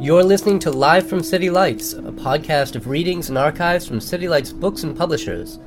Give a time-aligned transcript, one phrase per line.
[0.00, 4.28] You're listening to Live from City Lights, a podcast of readings and archives from City
[4.28, 5.58] Lights books and publishers.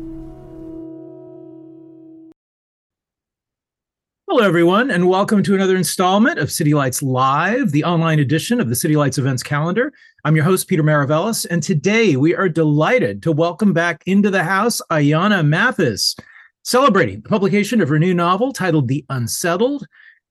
[4.32, 8.70] Hello, everyone, and welcome to another installment of City Lights Live, the online edition of
[8.70, 9.92] the City Lights events calendar.
[10.24, 14.44] I'm your host, Peter Maravelis, and today we are delighted to welcome back into the
[14.44, 16.16] house Ayana Mathis,
[16.64, 19.88] celebrating the publication of her new novel titled The Unsettled.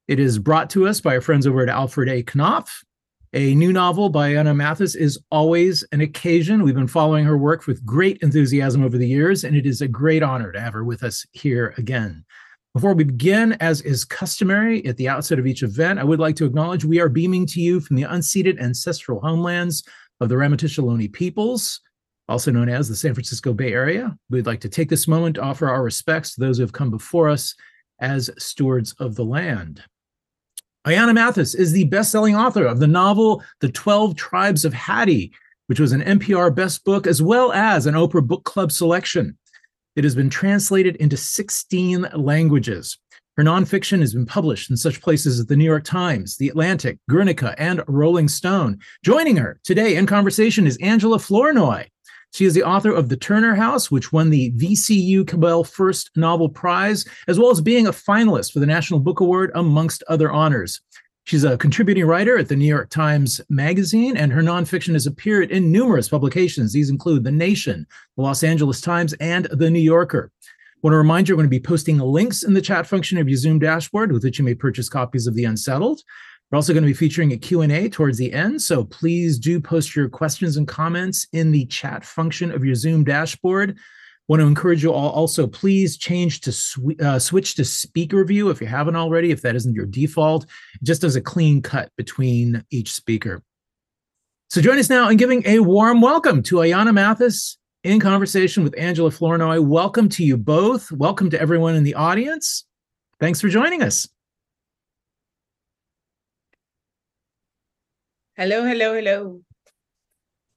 [0.06, 2.22] It is brought to us by our friends over at Alfred A.
[2.22, 2.84] Knopf.
[3.32, 6.62] A new novel by Ayana Mathis is always an occasion.
[6.62, 9.88] We've been following her work with great enthusiasm over the years, and it is a
[9.88, 12.24] great honor to have her with us here again.
[12.74, 16.36] Before we begin, as is customary at the outset of each event, I would like
[16.36, 19.84] to acknowledge we are beaming to you from the unceded ancestral homelands
[20.20, 21.80] of the Ramaytush Ohlone peoples,
[22.28, 24.16] also known as the San Francisco Bay Area.
[24.28, 26.90] We'd like to take this moment to offer our respects to those who have come
[26.90, 27.54] before us
[28.00, 29.82] as stewards of the land.
[30.86, 35.32] Ayana Mathis is the best-selling author of the novel The 12 Tribes of Hattie,
[35.68, 39.36] which was an NPR Best Book as well as an Oprah Book Club selection.
[39.98, 42.96] It has been translated into 16 languages.
[43.36, 47.00] Her nonfiction has been published in such places as the New York Times, The Atlantic,
[47.10, 48.78] Guernica, and Rolling Stone.
[49.04, 51.86] Joining her today in conversation is Angela Flournoy.
[52.32, 56.48] She is the author of The Turner House, which won the VCU Cabell First Novel
[56.48, 60.80] Prize, as well as being a finalist for the National Book Award, amongst other honors.
[61.28, 65.50] She's a contributing writer at the New York Times Magazine, and her nonfiction has appeared
[65.50, 66.72] in numerous publications.
[66.72, 70.32] These include The Nation, the Los Angeles Times, and The New Yorker.
[70.42, 70.48] I
[70.80, 73.28] want to remind you, we're going to be posting links in the chat function of
[73.28, 76.00] your Zoom dashboard with which you may purchase copies of The Unsettled.
[76.50, 79.94] We're also going to be featuring a Q&A towards the end, so please do post
[79.94, 83.76] your questions and comments in the chat function of your Zoom dashboard
[84.28, 88.50] want to encourage you all also please change to sw- uh, switch to speaker view
[88.50, 90.46] if you haven't already if that isn't your default
[90.82, 93.42] just as a clean cut between each speaker.
[94.50, 98.78] So join us now in giving a warm welcome to ayana mathis in conversation with
[98.78, 99.60] angela flournoy.
[99.60, 100.92] Welcome to you both.
[100.92, 102.64] Welcome to everyone in the audience.
[103.20, 104.08] Thanks for joining us.
[108.36, 109.40] Hello hello hello.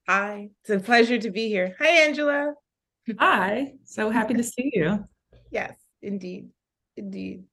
[0.07, 0.49] Hi.
[0.61, 1.75] It's a pleasure to be here.
[1.79, 2.53] Hi angela
[3.19, 5.03] Hi, so happy to see you.
[5.49, 6.49] Yes, indeed.
[6.95, 7.45] Indeed.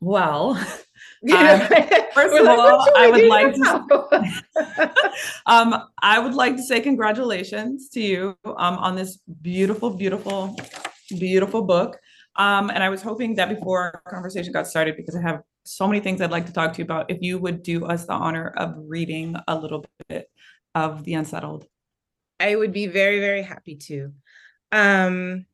[0.00, 0.50] Well,
[1.32, 1.60] um,
[2.14, 4.92] first of all, I would like to
[5.46, 10.56] um, I would like to say congratulations to you um, on this beautiful, beautiful,
[11.18, 11.98] beautiful book.
[12.36, 15.88] Um, and I was hoping that before our conversation got started, because I have so
[15.88, 18.12] many things I'd like to talk to you about, if you would do us the
[18.12, 20.30] honor of reading a little bit
[20.76, 21.66] of The Unsettled.
[22.40, 24.12] I would be very, very happy to.
[24.72, 25.46] Um,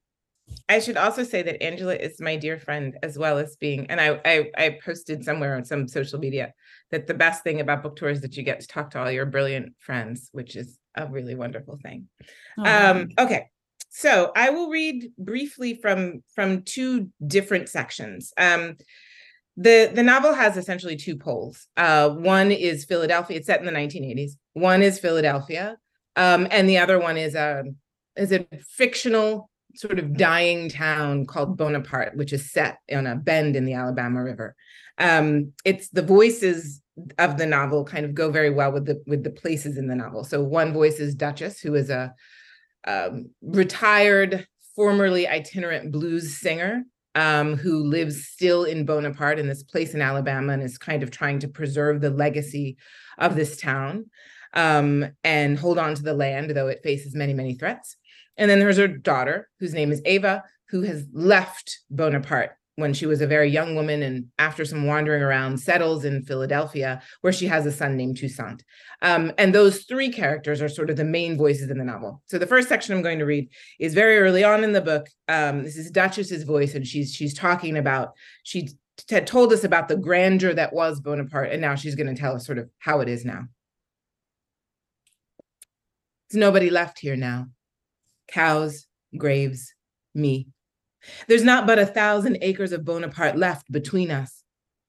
[0.68, 4.00] I should also say that Angela is my dear friend as well as being, and
[4.00, 6.52] I, I, I posted somewhere on some social media
[6.90, 9.10] that the best thing about book tours is that you get to talk to all
[9.10, 12.08] your brilliant friends, which is a really wonderful thing.
[12.58, 13.46] Oh, um, okay,
[13.90, 18.32] so I will read briefly from from two different sections.
[18.36, 18.76] Um,
[19.56, 21.68] the the novel has essentially two poles.
[21.76, 23.38] Uh, one is Philadelphia.
[23.38, 24.32] It's set in the 1980s.
[24.52, 25.76] One is Philadelphia,
[26.16, 27.64] um, and the other one is a
[28.16, 33.56] is a fictional sort of dying town called Bonaparte, which is set on a bend
[33.56, 34.54] in the Alabama River.
[34.98, 36.80] Um, it's the voices
[37.18, 39.96] of the novel kind of go very well with the with the places in the
[39.96, 40.24] novel.
[40.24, 42.14] So one voice is Duchess, who is a
[42.86, 49.94] um, retired, formerly itinerant blues singer um, who lives still in Bonaparte in this place
[49.94, 52.76] in Alabama and is kind of trying to preserve the legacy
[53.18, 54.06] of this town
[54.54, 57.96] um, and hold on to the land, though it faces many, many threats.
[58.36, 63.06] And then there's her daughter, whose name is Ava, who has left Bonaparte when she
[63.06, 67.46] was a very young woman and after some wandering around settles in philadelphia where she
[67.46, 68.64] has a son named toussaint.
[69.02, 72.22] Um, and those three characters are sort of the main voices in the novel.
[72.26, 73.48] So the first section i'm going to read
[73.78, 75.08] is very early on in the book.
[75.28, 78.12] Um, this is duchess's voice and she's she's talking about
[78.42, 78.70] she
[79.08, 82.34] had told us about the grandeur that was bonaparte and now she's going to tell
[82.34, 83.44] us sort of how it is now
[86.30, 87.46] there's nobody left here now.
[88.28, 88.86] Cows,
[89.16, 89.74] graves,
[90.14, 90.48] me.
[91.28, 94.42] There's not but a thousand acres of Bonaparte left between us.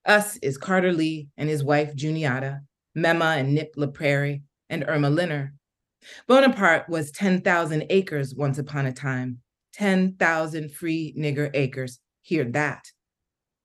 [0.05, 2.61] Us is Carter Lee and his wife Juniata,
[2.95, 5.51] Mema and Nip LaPrairie, and Irma Linner.
[6.27, 9.39] Bonaparte was 10,000 acres once upon a time.
[9.73, 11.99] 10,000 free nigger acres.
[12.21, 12.85] Hear that.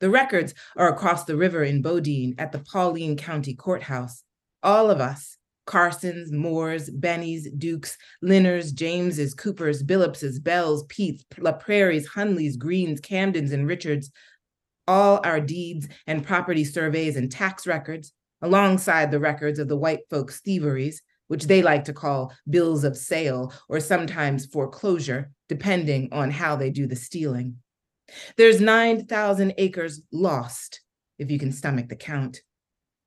[0.00, 4.24] The records are across the river in Bodine at the Pauline County Courthouse.
[4.62, 12.08] All of us, Carsons, Moores, Bennies, Dukes, Linners, Jameses, Coopers, Billipses, Bells, Peets, La Prairie's,
[12.08, 14.10] Hunleys, Greens, Camdens, and Richards,
[14.88, 18.12] all our deeds and property surveys and tax records,
[18.42, 22.96] alongside the records of the white folks' thieveries, which they like to call bills of
[22.96, 27.56] sale or sometimes foreclosure, depending on how they do the stealing.
[28.36, 30.80] There's 9,000 acres lost,
[31.18, 32.40] if you can stomach the count.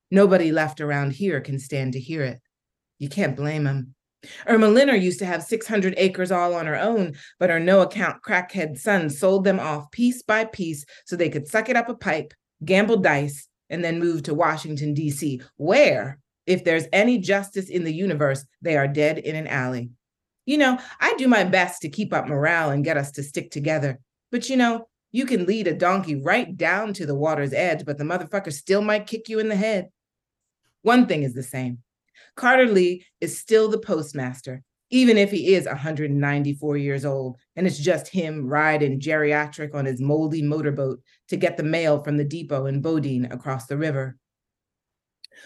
[0.10, 2.40] Nobody left around here can stand to hear it.
[3.04, 3.96] You can't blame them.
[4.48, 8.24] Irma Linner used to have 600 acres all on her own, but her no account
[8.24, 11.96] crackhead son sold them off piece by piece so they could suck it up a
[11.96, 12.34] pipe,
[12.64, 16.18] gamble dice, and then move to Washington, D.C., where,
[16.48, 19.90] if there's any justice in the universe, they are dead in an alley.
[20.46, 23.52] You know, I do my best to keep up morale and get us to stick
[23.52, 24.00] together.
[24.32, 27.98] But you know, you can lead a donkey right down to the water's edge, but
[27.98, 29.90] the motherfucker still might kick you in the head.
[30.84, 31.80] One thing is the same
[32.36, 37.80] Carter Lee is still the postmaster, even if he is 194 years old, and it's
[37.80, 42.68] just him riding geriatric on his moldy motorboat to get the mail from the depot
[42.68, 44.18] in Bodine across the river.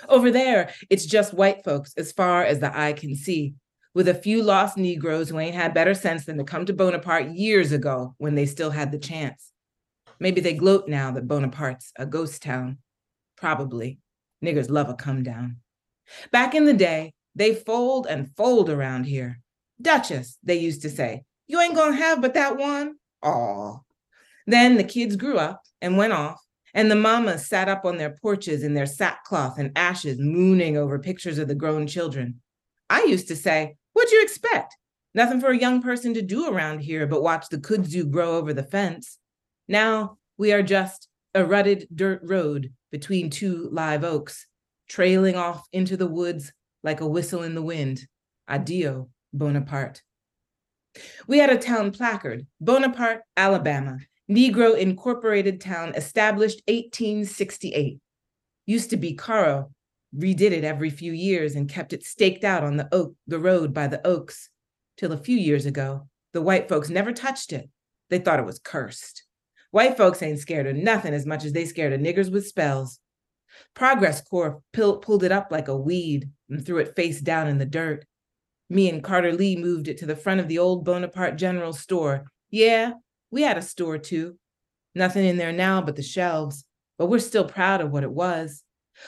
[0.09, 3.55] Over there, it's just white folks as far as the eye can see,
[3.93, 7.29] with a few lost Negroes who ain't had better sense than to come to Bonaparte
[7.29, 9.51] years ago when they still had the chance.
[10.19, 12.79] Maybe they gloat now that Bonaparte's a ghost town.
[13.37, 13.99] Probably.
[14.43, 15.57] Niggers love a come down.
[16.31, 19.39] Back in the day, they fold and fold around here.
[19.81, 22.95] Duchess, they used to say, you ain't gonna have but that one?
[23.23, 23.77] Aw.
[24.45, 26.41] Then the kids grew up and went off,
[26.73, 30.99] and the mamas sat up on their porches in their sackcloth and ashes, mooning over
[30.99, 32.41] pictures of the grown children.
[32.89, 34.75] I used to say, What'd you expect?
[35.13, 38.53] Nothing for a young person to do around here but watch the kudzu grow over
[38.53, 39.17] the fence.
[39.67, 44.45] Now we are just a rutted dirt road between two live oaks,
[44.87, 46.51] trailing off into the woods
[46.83, 48.07] like a whistle in the wind.
[48.47, 50.01] Adio, Bonaparte.
[51.27, 53.99] We had a town placard, Bonaparte, Alabama,
[54.29, 57.99] Negro Incorporated Town, established 1868.
[58.65, 59.71] Used to be Caro,
[60.15, 63.73] redid it every few years and kept it staked out on the oak, the road
[63.73, 64.49] by the oaks.
[64.97, 67.69] Till a few years ago, the white folks never touched it.
[68.09, 69.23] They thought it was cursed.
[69.71, 72.99] White folks ain't scared of nothing as much as they scared of niggers with spells.
[73.73, 77.65] Progress Corps pulled it up like a weed and threw it face down in the
[77.65, 78.05] dirt.
[78.69, 82.25] Me and Carter Lee moved it to the front of the old Bonaparte General Store.
[82.49, 82.93] Yeah,
[83.31, 84.37] we had a store too.
[84.95, 86.65] Nothing in there now but the shelves,
[86.97, 88.63] but we're still proud of what it was.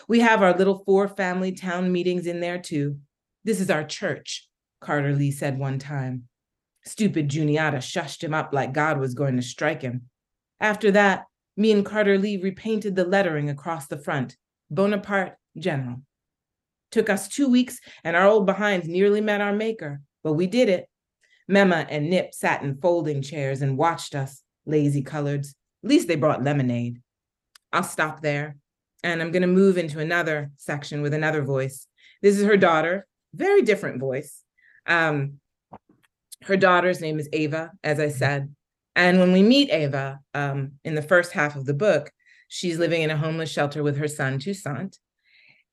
[0.08, 3.00] We have our little four family town meetings in there too.
[3.44, 4.48] This is our church,
[4.82, 6.26] Carter Lee said one time.
[6.86, 10.10] Stupid Juniata shushed him up like God was going to strike him.
[10.60, 11.26] After that,
[11.60, 14.38] me and Carter Lee repainted the lettering across the front
[14.72, 16.02] Bonaparte General.
[16.92, 20.70] Took us two weeks, and our old behinds nearly met our maker, but we did
[20.70, 20.90] it.
[21.52, 25.50] Mema and Nip sat in folding chairs and watched us, lazy coloreds.
[25.84, 27.02] At least they brought lemonade.
[27.74, 28.56] I'll stop there,
[29.04, 31.88] and I'm going to move into another section with another voice.
[32.22, 34.44] This is her daughter, very different voice.
[34.88, 35.40] Um,
[36.44, 38.56] her daughter's name is Ava, as I said.
[38.96, 42.12] And when we meet Ava um, in the first half of the book,
[42.48, 44.98] she's living in a homeless shelter with her son, Toussaint.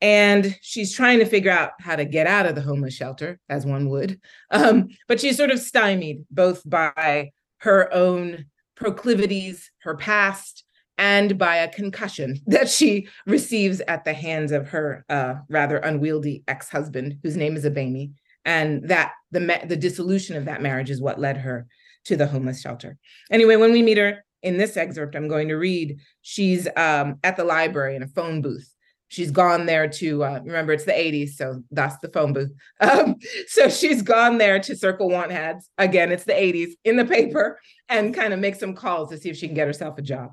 [0.01, 3.65] And she's trying to figure out how to get out of the homeless shelter, as
[3.65, 4.21] one would.
[4.51, 10.64] Um, but she's sort of stymied both by her own proclivities, her past,
[10.99, 16.45] and by a concussion that she receives at the hands of her uh, rather unwieldy
[16.47, 18.12] ex-husband, whose name is Abemi,
[18.45, 21.67] and that the the dissolution of that marriage is what led her
[22.07, 22.97] to the homeless shelter.
[23.31, 27.37] Anyway, when we meet her in this excerpt, I'm going to read, she's um, at
[27.37, 28.73] the library in a phone booth.
[29.09, 32.51] She's gone there to, uh, remember, it's the 80s, so that's the phone booth.
[32.81, 35.71] Um, so she's gone there to circle want ads.
[35.79, 39.31] Again, it's the 80s in the paper and kind of make some calls to see
[39.31, 40.33] if she can get herself a job.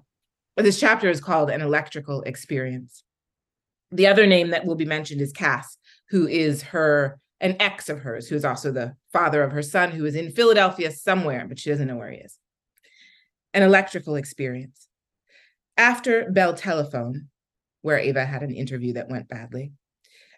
[0.56, 3.04] But this chapter is called An Electrical Experience.
[3.92, 5.78] The other name that will be mentioned is Cass,
[6.10, 10.06] who is her an ex of hers, who's also the father of her son, who
[10.06, 12.40] is in Philadelphia somewhere, but she doesn't know where he is.
[13.54, 14.88] An electrical experience.
[15.78, 17.28] After Bell Telephone,
[17.82, 19.74] where Ava had an interview that went badly,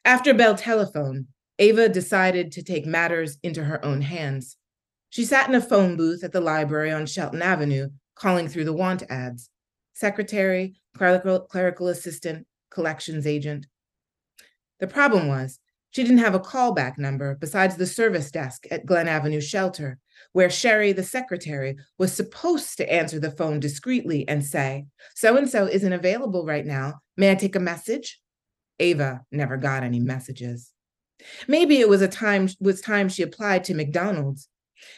[0.03, 1.27] after Bell Telephone,
[1.59, 4.57] Ava decided to take matters into her own hands.
[5.11, 8.73] She sat in a phone booth at the library on Shelton Avenue, calling through the
[8.73, 9.49] want ads
[9.93, 13.65] secretary, clerical, clerical assistant, collections agent.
[14.79, 15.59] The problem was
[15.95, 19.97] she didn't have a callback number besides the service desk at Glenn Avenue Shelter,
[20.33, 25.49] where Sherry, the secretary, was supposed to answer the phone discreetly and say, So and
[25.49, 26.95] so isn't available right now.
[27.15, 28.19] May I take a message?
[28.77, 30.73] Ava never got any messages.
[31.47, 34.49] Maybe it was a time was time she applied to McDonald's.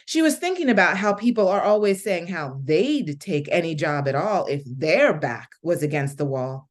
[0.04, 4.16] She was thinking about how people are always saying how they'd take any job at
[4.16, 6.67] all if their back was against the wall.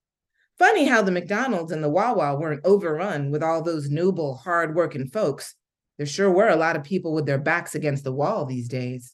[0.59, 5.53] Funny how the McDonald's and the Wawa weren't overrun with all those noble, hard-working folks.
[5.97, 9.13] There sure were a lot of people with their backs against the wall these days.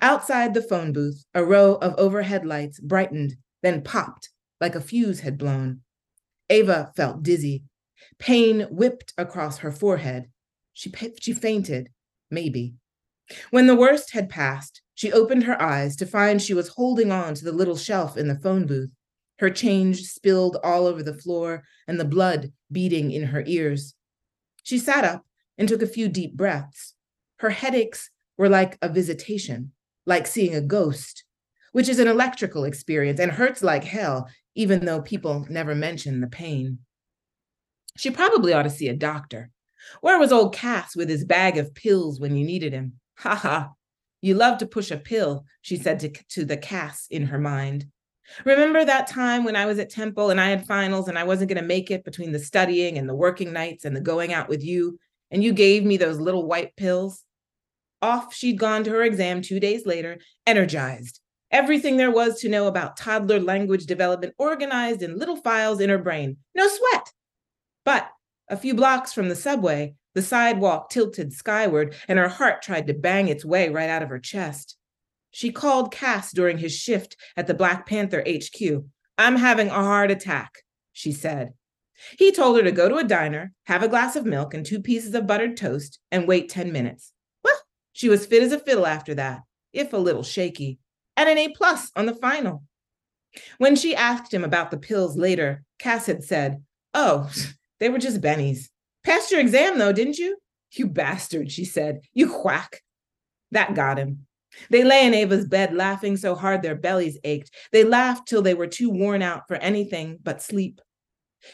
[0.00, 5.20] Outside the phone booth, a row of overhead lights brightened, then popped like a fuse
[5.20, 5.80] had blown.
[6.48, 7.64] Ava felt dizzy.
[8.18, 10.28] Pain whipped across her forehead.
[10.72, 11.88] She, she fainted,
[12.30, 12.74] maybe.
[13.50, 17.34] When the worst had passed, she opened her eyes to find she was holding on
[17.34, 18.92] to the little shelf in the phone booth,
[19.38, 23.94] her change spilled all over the floor and the blood beating in her ears.
[24.62, 25.24] She sat up
[25.58, 26.94] and took a few deep breaths.
[27.38, 29.72] Her headaches were like a visitation,
[30.06, 31.24] like seeing a ghost,
[31.72, 36.26] which is an electrical experience and hurts like hell, even though people never mention the
[36.26, 36.78] pain.
[37.96, 39.50] She probably ought to see a doctor.
[40.00, 42.94] Where was old Cass with his bag of pills when you needed him?
[43.18, 43.70] Ha ha.
[44.20, 47.86] You love to push a pill, she said to, to the Cass in her mind.
[48.44, 51.48] Remember that time when I was at Temple and I had finals and I wasn't
[51.48, 54.48] going to make it between the studying and the working nights and the going out
[54.48, 54.98] with you,
[55.30, 57.22] and you gave me those little white pills?
[58.02, 61.20] Off she'd gone to her exam two days later, energized.
[61.50, 65.98] Everything there was to know about toddler language development organized in little files in her
[65.98, 66.36] brain.
[66.54, 67.12] No sweat.
[67.84, 68.08] But
[68.48, 72.94] a few blocks from the subway, the sidewalk tilted skyward, and her heart tried to
[72.94, 74.76] bang its way right out of her chest.
[75.36, 78.86] She called Cass during his shift at the Black Panther HQ.
[79.18, 80.50] I'm having a heart attack,
[80.94, 81.52] she said.
[82.18, 84.80] He told her to go to a diner, have a glass of milk and two
[84.80, 87.12] pieces of buttered toast, and wait 10 minutes.
[87.44, 87.60] Well,
[87.92, 89.42] she was fit as a fiddle after that,
[89.74, 90.78] if a little shaky,
[91.18, 92.62] and an A plus on the final.
[93.58, 96.64] When she asked him about the pills later, Cass had said,
[96.94, 97.30] Oh,
[97.78, 98.70] they were just bennies.
[99.04, 100.38] Passed your exam, though, didn't you?
[100.72, 102.00] You bastard, she said.
[102.14, 102.80] You quack.
[103.50, 104.26] That got him.
[104.70, 107.54] They lay in Ava's bed laughing so hard their bellies ached.
[107.72, 110.80] They laughed till they were too worn out for anything but sleep.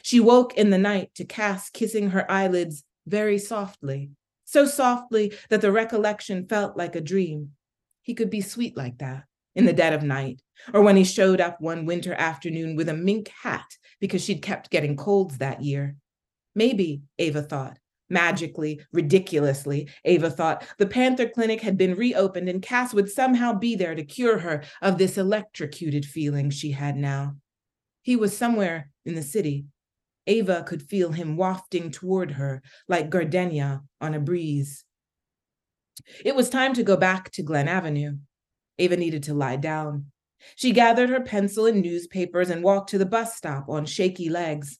[0.02, 4.10] She woke in the night to Cass kissing her eyelids very softly,
[4.44, 7.52] so softly that the recollection felt like a dream.
[8.02, 10.40] He could be sweet like that in the dead of night,
[10.72, 13.66] or when he showed up one winter afternoon with a mink hat
[14.00, 15.96] because she'd kept getting colds that year.
[16.54, 17.78] Maybe, Ava thought,
[18.12, 23.74] magically, ridiculously, Ava thought, the Panther Clinic had been reopened and Cass would somehow be
[23.74, 27.36] there to cure her of this electrocuted feeling she had now.
[28.02, 29.64] He was somewhere in the city.
[30.26, 34.84] Ava could feel him wafting toward her like gardenia on a breeze.
[36.24, 38.16] It was time to go back to Glenn Avenue.
[38.78, 40.06] Ava needed to lie down.
[40.56, 44.78] She gathered her pencil and newspapers and walked to the bus stop on shaky legs.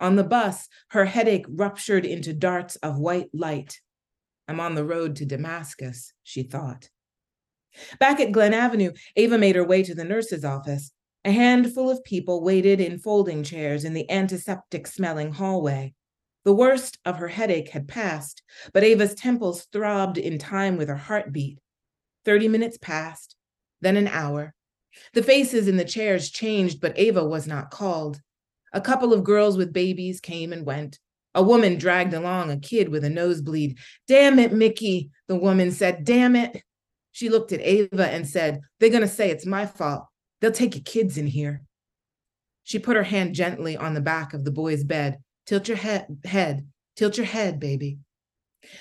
[0.00, 3.80] On the bus, her headache ruptured into darts of white light.
[4.48, 6.88] I'm on the road to Damascus, she thought.
[7.98, 10.90] Back at Glenn Avenue, Ava made her way to the nurse's office.
[11.24, 15.92] A handful of people waited in folding chairs in the antiseptic smelling hallway.
[16.44, 18.42] The worst of her headache had passed,
[18.72, 21.58] but Ava's temples throbbed in time with her heartbeat.
[22.24, 23.36] Thirty minutes passed,
[23.82, 24.54] then an hour.
[25.12, 28.20] The faces in the chairs changed, but Ava was not called.
[28.72, 30.98] A couple of girls with babies came and went.
[31.34, 33.78] A woman dragged along a kid with a nosebleed.
[34.06, 36.04] Damn it, Mickey, the woman said.
[36.04, 36.62] Damn it.
[37.12, 40.06] She looked at Ava and said, They're going to say it's my fault.
[40.40, 41.62] They'll take your kids in here.
[42.62, 45.18] She put her hand gently on the back of the boy's bed.
[45.46, 47.98] Tilt your head, head, tilt your head, baby.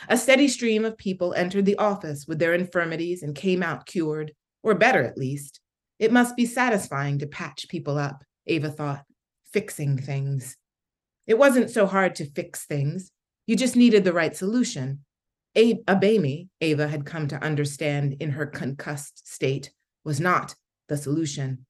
[0.07, 4.33] A steady stream of people entered the office with their infirmities and came out cured,
[4.61, 5.59] or better at least.
[5.97, 9.05] It must be satisfying to patch people up, Ava thought
[9.53, 10.57] fixing things.
[11.27, 13.11] It wasn't so hard to fix things.
[13.45, 15.05] You just needed the right solution.
[15.55, 19.71] A- Abemi, Ava had come to understand in her concussed state,
[20.03, 20.55] was not
[20.87, 21.65] the solution.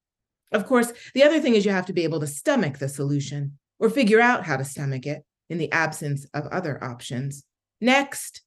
[0.52, 3.58] Of course, the other thing is you have to be able to stomach the solution
[3.78, 7.44] or figure out how to stomach it in the absence of other options.
[7.80, 8.42] Next,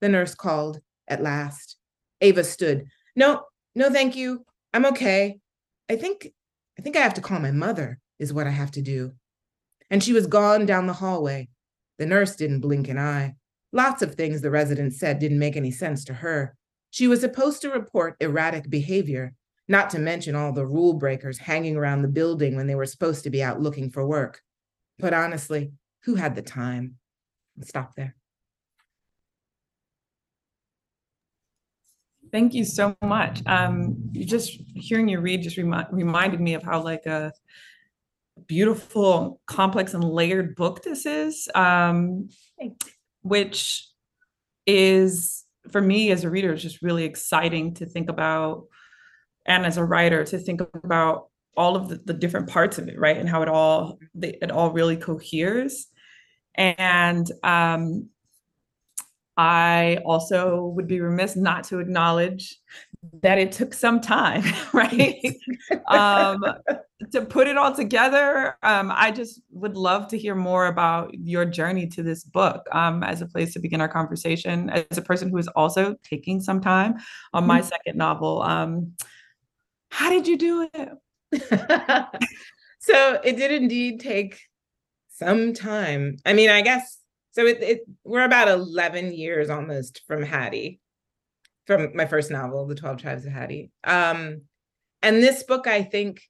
[0.00, 1.76] the nurse called at last.
[2.20, 2.86] Ava stood.
[3.16, 4.44] No, no, thank you.
[4.72, 5.38] I'm okay.
[5.90, 6.28] I think
[6.78, 9.12] I think I have to call my mother is what I have to do.
[9.90, 11.48] And she was gone down the hallway.
[11.98, 13.34] The nurse didn't blink an eye.
[13.72, 16.54] Lots of things the resident said didn't make any sense to her.
[16.90, 19.34] She was supposed to report erratic behavior,
[19.66, 23.24] not to mention all the rule breakers hanging around the building when they were supposed
[23.24, 24.40] to be out looking for work.
[24.98, 25.72] But honestly,
[26.04, 26.96] who had the time?
[27.62, 28.14] stop there.
[32.30, 33.42] Thank you so much.
[33.46, 37.32] Um, just hearing you read just remi- reminded me of how like a
[38.48, 41.48] beautiful, complex, and layered book this is.
[41.54, 42.28] Um,
[43.22, 43.86] which
[44.66, 48.64] is for me as a reader, is just really exciting to think about,
[49.46, 52.98] and as a writer to think about all of the, the different parts of it,
[52.98, 55.86] right, and how it all it all really coheres.
[56.54, 58.08] And um,
[59.36, 62.56] I also would be remiss not to acknowledge
[63.22, 65.36] that it took some time, right?
[65.88, 66.44] um,
[67.12, 68.56] to put it all together.
[68.62, 73.02] Um, I just would love to hear more about your journey to this book um,
[73.02, 74.68] as a place to begin our conversation.
[74.70, 76.96] As a person who is also taking some time
[77.32, 77.68] on my mm-hmm.
[77.68, 78.94] second novel, um,
[79.90, 80.90] how did you do it?
[82.80, 84.40] so it did indeed take
[85.10, 86.16] some time.
[86.26, 86.98] I mean, I guess
[87.30, 87.46] so.
[87.46, 90.80] It, it we're about eleven years almost from Hattie
[91.68, 93.70] from my first novel, The 12 Tribes of Hattie.
[93.84, 94.40] Um,
[95.02, 96.22] and this book, I think,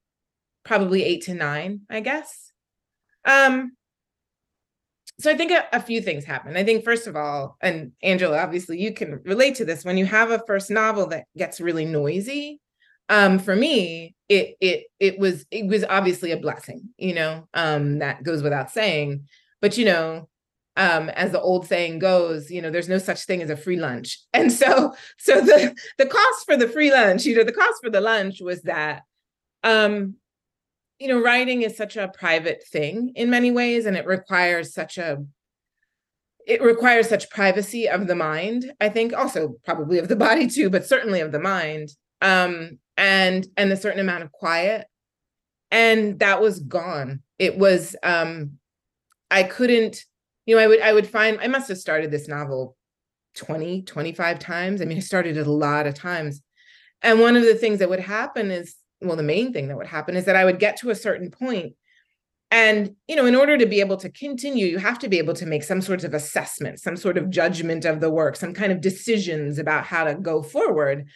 [0.69, 2.53] probably eight to nine, I guess.
[3.25, 3.73] Um,
[5.19, 6.57] so I think a, a, few things happen.
[6.57, 10.05] I think first of all, and Angela, obviously you can relate to this when you
[10.05, 12.61] have a first novel that gets really noisy.
[13.09, 18.01] Um, for me, it it it was it was obviously a blessing, you know, um,
[18.01, 19.27] that goes without saying.
[19.63, 20.29] But you know,
[20.77, 23.79] um, as the old saying goes, you know, there's no such thing as a free
[23.79, 24.21] lunch.
[24.35, 27.89] And so, so the the cost for the free lunch, you know, the cost for
[27.91, 29.03] the lunch was that,
[29.65, 30.17] um,
[30.99, 34.99] you know, writing is such a private thing in many ways, and it requires such
[34.99, 35.25] a
[36.47, 38.73] it requires such privacy of the mind.
[38.81, 41.91] I think also probably of the body too, but certainly of the mind,
[42.21, 44.87] um, and and a certain amount of quiet,
[45.71, 47.23] and that was gone.
[47.39, 48.59] It was um,
[49.31, 50.05] I couldn't
[50.49, 52.75] you know, I would I would find I must have started this novel
[53.37, 54.81] 20, 25 times.
[54.81, 56.41] I mean, I started it a lot of times.
[57.03, 59.87] And one of the things that would happen is, well, the main thing that would
[59.87, 61.75] happen is that I would get to a certain point
[62.51, 65.35] and, you know, in order to be able to continue, you have to be able
[65.35, 68.73] to make some sort of assessment, some sort of judgment of the work, some kind
[68.73, 71.07] of decisions about how to go forward.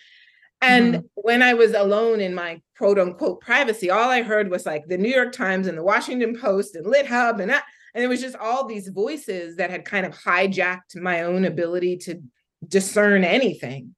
[0.60, 1.06] And mm-hmm.
[1.14, 4.98] when I was alone in my quote unquote privacy, all I heard was like the
[4.98, 7.64] New York Times and the Washington Post and LitHub and that
[7.94, 11.98] and it was just all these voices that had kind of hijacked my own ability
[11.98, 12.22] to
[12.66, 13.94] discern anything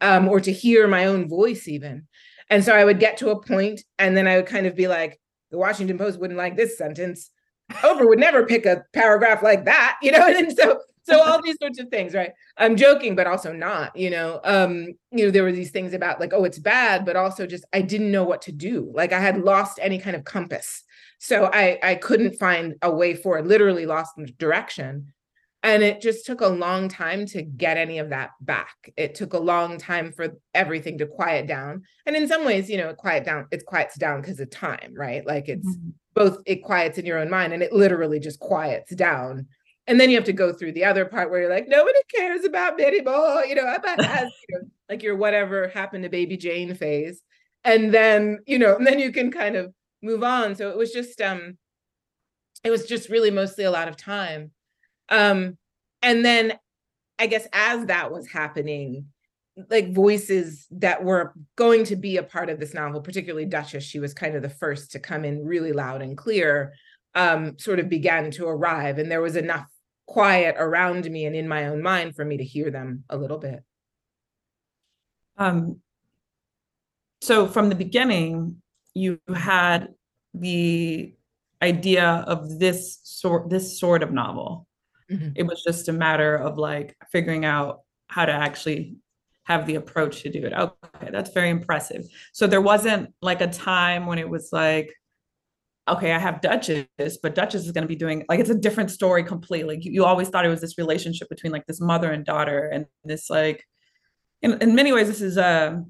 [0.00, 2.06] um, or to hear my own voice even
[2.50, 4.88] and so i would get to a point and then i would kind of be
[4.88, 7.30] like the washington post wouldn't like this sentence.
[7.72, 11.56] Oprah would never pick a paragraph like that you know and so so all these
[11.60, 12.32] sorts of things right?
[12.56, 14.40] I'm joking but also not you know?
[14.44, 17.64] Um you know there were these things about like oh it's bad but also just
[17.72, 18.90] i didn't know what to do.
[18.94, 20.82] Like i had lost any kind of compass.
[21.18, 25.12] So I I couldn't find a way forward, literally lost direction.
[25.64, 28.92] And it just took a long time to get any of that back.
[28.98, 31.84] It took a long time for everything to quiet down.
[32.04, 34.92] And in some ways, you know, it quiet down, it quiets down because of time,
[34.94, 35.26] right?
[35.26, 35.90] Like it's mm-hmm.
[36.12, 39.46] both it quiets in your own mind and it literally just quiets down.
[39.86, 42.44] And then you have to go through the other part where you're like, nobody cares
[42.44, 46.36] about Betty Boy, you know, about as, you know, like your whatever happened to Baby
[46.36, 47.22] Jane phase.
[47.64, 49.72] And then, you know, and then you can kind of
[50.04, 51.56] move on so it was just um
[52.62, 54.50] it was just really mostly a lot of time
[55.10, 55.56] um
[56.02, 56.58] and then
[57.18, 59.06] i guess as that was happening
[59.70, 64.00] like voices that were going to be a part of this novel particularly duchess she
[64.00, 66.72] was kind of the first to come in really loud and clear
[67.14, 69.66] um sort of began to arrive and there was enough
[70.06, 73.38] quiet around me and in my own mind for me to hear them a little
[73.38, 73.62] bit
[75.38, 75.76] um
[77.20, 78.60] so from the beginning
[78.94, 79.94] you had
[80.34, 81.14] the
[81.62, 84.66] idea of this sort this sort of novel.
[85.10, 85.30] Mm-hmm.
[85.36, 88.96] It was just a matter of like figuring out how to actually
[89.44, 90.52] have the approach to do it.
[90.54, 92.06] Okay, that's very impressive.
[92.32, 94.94] So there wasn't like a time when it was like,
[95.86, 98.90] okay, I have Duchess, but Duchess is going to be doing like it's a different
[98.90, 99.78] story completely.
[99.82, 102.86] You, you always thought it was this relationship between like this mother and daughter, and
[103.04, 103.62] this like,
[104.40, 105.84] in in many ways, this is a,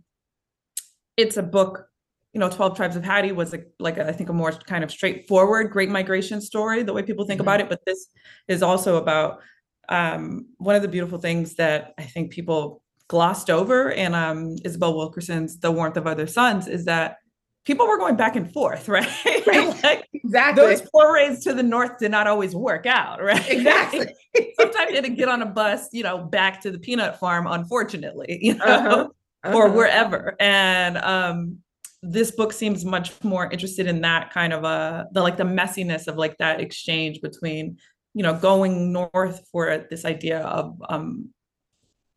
[1.17, 1.87] it's a book
[2.35, 4.85] you know 12 tribes of hattie was a, like a, I think a more kind
[4.85, 7.49] of straightforward great migration story the way people think mm-hmm.
[7.49, 8.09] about it but this
[8.49, 9.41] is also about
[9.89, 14.95] um, one of the beautiful things that i think people glossed over in um, isabel
[14.95, 17.19] wilkerson's the warmth of other suns is that
[17.65, 19.09] people were going back and forth right,
[19.47, 19.83] right.
[19.85, 24.13] like, exactly those forays to the north did not always work out right exactly
[24.59, 27.47] sometimes you had to get on a bus you know back to the peanut farm
[27.47, 29.09] unfortunately you know uh-huh.
[29.45, 29.57] Uh-huh.
[29.59, 31.59] or wherever and um
[32.05, 36.07] this book seems much more interested in that kind of a the like the messiness
[36.07, 37.79] of like that exchange between
[38.13, 41.31] you know going north for this idea of um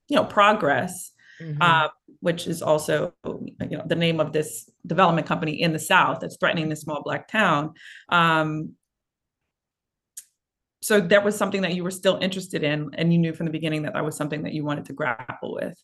[0.10, 1.62] you know progress mm-hmm.
[1.62, 1.88] uh,
[2.19, 6.38] which is also you know the name of this development company in the south that's
[6.38, 7.73] threatening this small black town
[8.10, 8.73] um
[10.82, 13.52] so that was something that you were still interested in and you knew from the
[13.52, 15.82] beginning that that was something that you wanted to grapple with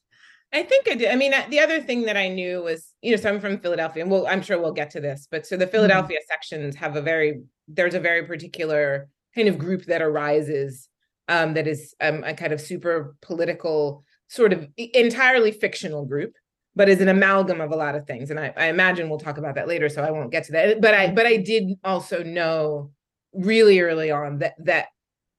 [0.54, 1.12] I think I did.
[1.12, 4.04] I mean, the other thing that I knew was, you know, so I'm from Philadelphia,
[4.04, 5.72] and well, I'm sure we'll get to this, but so the mm-hmm.
[5.72, 6.34] Philadelphia mm-hmm.
[6.34, 10.88] sections have a very, there's a very particular kind of group that arises
[11.28, 16.34] um, that is um, a kind of super political, sort of entirely fictional group,
[16.76, 18.30] but is an amalgam of a lot of things.
[18.30, 20.82] And I, I imagine we'll talk about that later, so I won't get to that.
[20.82, 22.92] But I, but I did also know
[23.34, 24.88] really early on that that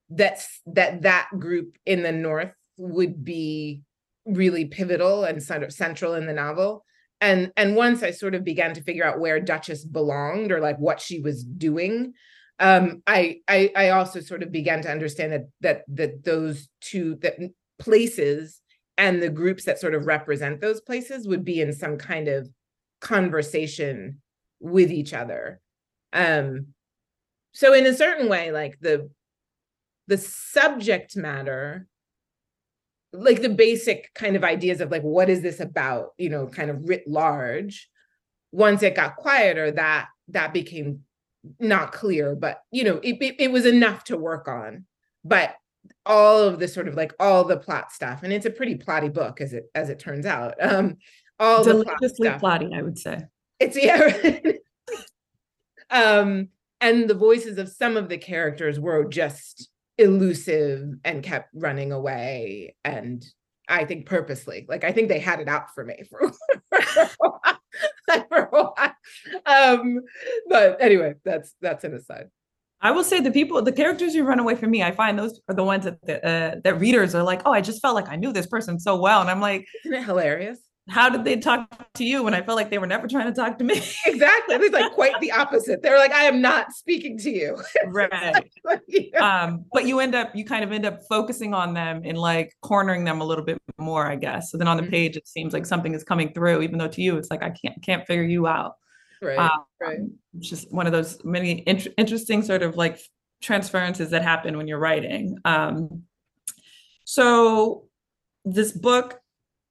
[0.09, 3.81] that's that that group in the north would be
[4.25, 6.83] really pivotal and sort of central in the novel.
[7.21, 10.77] And and once i sort of began to figure out where duchess belonged or like
[10.77, 12.13] what she was doing
[12.59, 17.15] um i i i also sort of began to understand that that that those two
[17.21, 17.35] that
[17.79, 18.61] places
[18.97, 22.49] and the groups that sort of represent those places would be in some kind of
[23.01, 24.21] conversation
[24.59, 25.59] with each other.
[26.13, 26.67] Um
[27.53, 29.09] so in a certain way like the
[30.07, 31.87] the subject matter
[33.13, 36.69] like the basic kind of ideas of like what is this about you know kind
[36.69, 37.89] of writ large.
[38.51, 41.01] Once it got quieter that that became
[41.59, 44.85] not clear but you know it, it, it was enough to work on.
[45.23, 45.55] But
[46.05, 49.13] all of the sort of like all the plot stuff and it's a pretty plotty
[49.13, 50.55] book as it as it turns out.
[50.61, 50.97] Um
[51.37, 53.19] all deliciously the plot plotty i would say.
[53.59, 54.51] It's yeah
[55.89, 56.49] um
[56.81, 62.75] and the voices of some of the characters were just elusive and kept running away
[62.83, 63.25] and
[63.67, 64.65] I think purposely.
[64.67, 66.31] Like I think they had it out for me for,
[68.29, 68.95] for, a while.
[69.45, 70.01] Um,
[70.49, 72.29] but anyway, that's that's an aside.
[72.81, 75.41] I will say the people, the characters who run away from me, I find those
[75.47, 78.15] are the ones that uh, that readers are like, oh, I just felt like I
[78.15, 80.59] knew this person so well, and I'm like, isn't it hilarious?
[80.87, 83.33] How did they talk to you when I felt like they were never trying to
[83.33, 83.77] talk to me?
[84.05, 84.55] exactly.
[84.55, 85.81] It's like quite the opposite.
[85.81, 87.57] They're like, I am not speaking to you.
[87.87, 88.35] right.
[89.19, 92.53] um, but you end up, you kind of end up focusing on them and like
[92.61, 94.51] cornering them a little bit more, I guess.
[94.51, 94.91] So then on the mm-hmm.
[94.91, 97.49] page, it seems like something is coming through, even though to you, it's like, I
[97.49, 98.73] can't, can't figure you out.
[99.21, 99.39] Right.
[99.39, 99.99] Um, right.
[100.37, 102.99] It's just one of those many int- interesting sort of like
[103.41, 105.37] transferences that happen when you're writing.
[105.45, 106.03] Um,
[107.05, 107.85] so
[108.43, 109.19] this book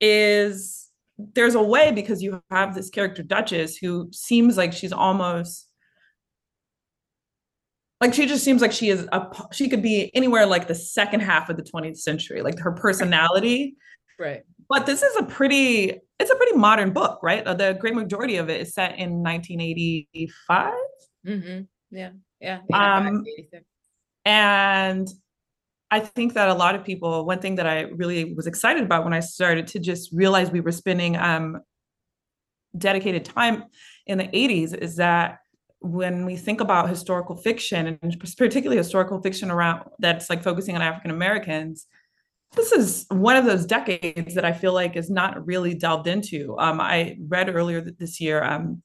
[0.00, 0.83] is
[1.18, 5.68] there's a way because you have this character Duchess who seems like she's almost
[8.00, 11.20] like she just seems like she is a she could be anywhere like the second
[11.20, 13.76] half of the 20th century like her personality.
[14.18, 14.42] Right.
[14.68, 17.46] But this is a pretty it's a pretty modern book right?
[17.46, 20.72] Uh, the great majority of it is set in 1985
[21.26, 21.60] mm-hmm.
[21.90, 22.10] yeah.
[22.40, 22.60] Yeah.
[22.72, 23.24] Um
[24.24, 25.08] and
[25.90, 29.04] I think that a lot of people, one thing that I really was excited about
[29.04, 31.60] when I started to just realize we were spending um,
[32.76, 33.64] dedicated time
[34.06, 35.38] in the 80s is that
[35.80, 40.82] when we think about historical fiction and particularly historical fiction around that's like focusing on
[40.82, 41.86] African Americans,
[42.56, 46.56] this is one of those decades that I feel like is not really delved into.
[46.58, 48.82] Um, I read earlier this year um,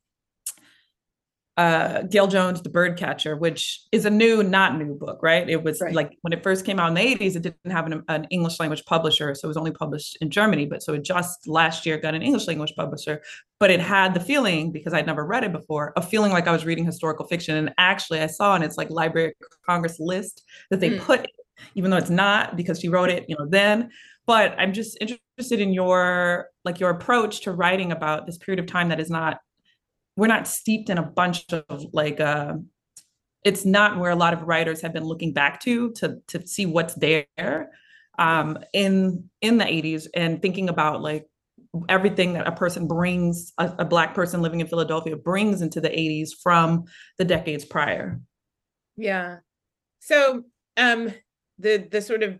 [1.59, 5.47] uh, Gayl Jones, The Birdcatcher, which is a new, not new book, right?
[5.49, 5.93] It was right.
[5.93, 8.61] like when it first came out in the 80s, it didn't have an, an, English
[8.61, 9.35] language publisher.
[9.35, 10.65] So it was only published in Germany.
[10.67, 13.21] But so it just last year got an English language publisher.
[13.59, 16.53] But it had the feeling, because I'd never read it before, of feeling like I
[16.53, 17.57] was reading historical fiction.
[17.57, 20.99] And actually, I saw in its like Library of Congress list that they mm.
[21.01, 21.27] put,
[21.75, 23.89] even though it's not because she wrote it, you know, then.
[24.25, 28.67] But I'm just interested in your like your approach to writing about this period of
[28.67, 29.41] time that is not
[30.19, 32.55] we're not steeped in a bunch of like uh,
[33.45, 36.65] it's not where a lot of writers have been looking back to to to see
[36.65, 37.69] what's there
[38.19, 41.25] um, in in the 80s and thinking about like
[41.87, 45.89] everything that a person brings a, a, black person living in philadelphia brings into the
[45.89, 46.85] 80s from
[47.17, 48.19] the decades prior.
[48.97, 49.37] Yeah.
[49.99, 50.43] So
[50.75, 51.13] um
[51.57, 52.39] the the sort of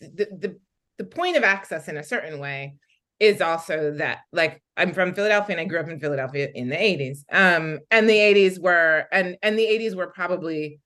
[0.00, 0.58] the the,
[0.98, 2.76] the point of access in a certain way
[3.22, 6.76] is also that like I'm from Philadelphia and I grew up in Philadelphia in the
[6.76, 7.20] 80s.
[7.30, 10.80] Um and the 80s were and and the 80s were probably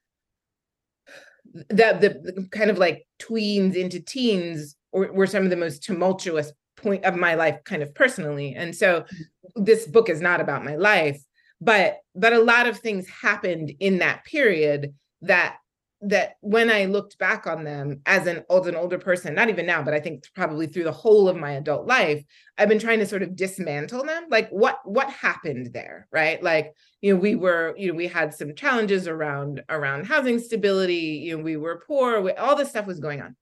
[1.71, 5.83] the the, the kind of like tweens into teens were, were some of the most
[5.83, 8.55] tumultuous point of my life kind of personally.
[8.55, 9.07] And so
[9.55, 11.19] this book is not about my life,
[11.63, 15.57] but but a lot of things happened in that period that
[16.09, 19.67] that when I looked back on them as an old an older person, not even
[19.67, 22.23] now, but I think probably through the whole of my adult life,
[22.59, 24.27] I've been trying to sort of dismantle them.
[24.31, 26.43] Like what what happened there, right?
[26.43, 31.21] Like you know we were you know we had some challenges around around housing stability.
[31.25, 32.21] You know we were poor.
[32.21, 33.37] We, all this stuff was going on.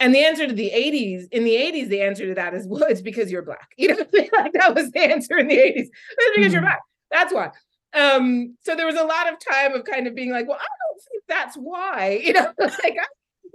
[0.00, 2.84] And the answer to the 80s, in the 80s, the answer to that is, well,
[2.84, 3.68] it's because you're black.
[3.76, 5.72] You know, like that was the answer in the 80s.
[5.76, 6.52] It's because mm-hmm.
[6.52, 6.80] you're black.
[7.10, 7.50] That's why.
[7.92, 10.66] Um, so there was a lot of time of kind of being like, well, I
[10.66, 12.96] don't think that's why, you know, like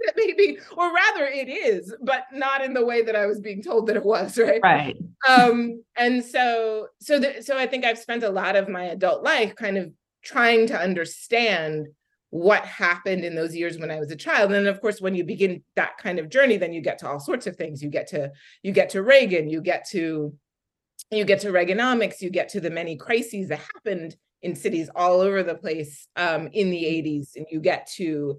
[0.04, 3.62] that maybe, or rather it is, but not in the way that I was being
[3.62, 4.60] told that it was, right?
[4.62, 4.96] Right.
[5.28, 9.22] Um, and so, so, the, so I think I've spent a lot of my adult
[9.22, 11.86] life kind of trying to understand
[12.30, 14.52] what happened in those years when I was a child.
[14.52, 17.20] And of course, when you begin that kind of journey, then you get to all
[17.20, 17.82] sorts of things.
[17.82, 20.34] You get to, you get to Reagan, you get to,
[21.10, 25.20] you get to Reaganomics, you get to the many crises that happened in cities all
[25.20, 28.38] over the place um, in the 80s, and you get to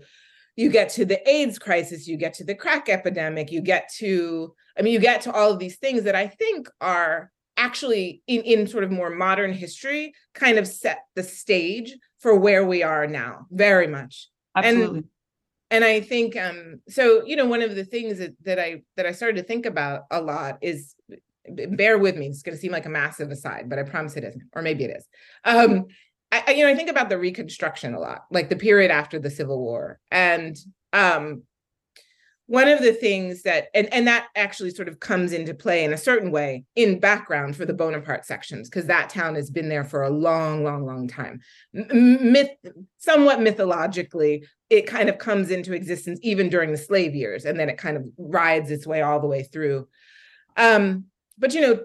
[0.58, 4.54] you get to the AIDS crisis, you get to the crack epidemic, you get to,
[4.78, 8.42] I mean, you get to all of these things that I think are actually in,
[8.42, 13.06] in sort of more modern history kind of set the stage for where we are
[13.06, 14.30] now, very much.
[14.56, 14.98] Absolutely.
[14.98, 15.06] And,
[15.70, 19.06] and I think um, so, you know, one of the things that, that I that
[19.06, 20.96] I started to think about a lot is
[21.50, 24.44] bear with me, it's gonna seem like a massive aside, but I promise it isn't,
[24.54, 25.06] or maybe it is.
[25.44, 25.86] Um,
[26.32, 29.30] I, you know, I think about the Reconstruction a lot, like the period after the
[29.30, 30.58] Civil War, and
[30.92, 31.44] um,
[32.48, 35.94] one of the things that, and and that actually sort of comes into play in
[35.94, 39.84] a certain way in background for the Bonaparte sections, because that town has been there
[39.84, 41.40] for a long, long, long time.
[41.74, 42.52] Myth,
[42.98, 47.70] somewhat mythologically, it kind of comes into existence even during the slave years, and then
[47.70, 49.88] it kind of rides its way all the way through.
[50.58, 51.06] Um,
[51.38, 51.80] but you know,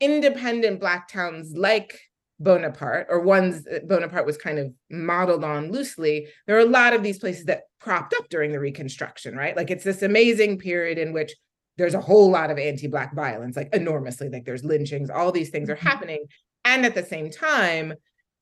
[0.00, 1.98] independent black towns like
[2.38, 6.92] Bonaparte, or ones that Bonaparte was kind of modeled on loosely, there are a lot
[6.92, 9.56] of these places that propped up during the Reconstruction, right?
[9.56, 11.34] Like it's this amazing period in which
[11.78, 15.70] there's a whole lot of anti-Black violence, like enormously, like there's lynchings, all these things
[15.70, 15.86] are mm-hmm.
[15.86, 16.24] happening.
[16.64, 17.94] And at the same time,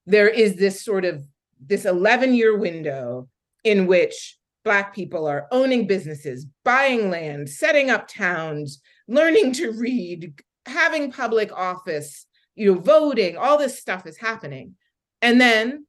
[0.06, 1.24] there is this sort of
[1.60, 3.28] this 11 year window
[3.62, 10.40] in which Black people are owning businesses, buying land, setting up towns, learning to read,
[10.66, 14.74] having public office, you know, voting, all this stuff is happening.
[15.22, 15.86] And then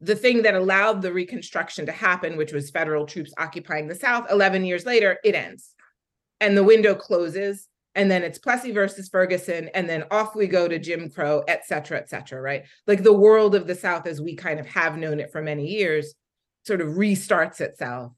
[0.00, 4.30] the thing that allowed the reconstruction to happen, which was federal troops occupying the South,
[4.30, 5.74] 11 years later, it ends.
[6.40, 7.68] And the window closes.
[7.94, 9.70] And then it's Plessy versus Ferguson.
[9.74, 12.64] And then off we go to Jim Crow, et cetera, et cetera, right?
[12.86, 15.66] Like the world of the South, as we kind of have known it for many
[15.66, 16.14] years,
[16.64, 18.12] sort of restarts itself.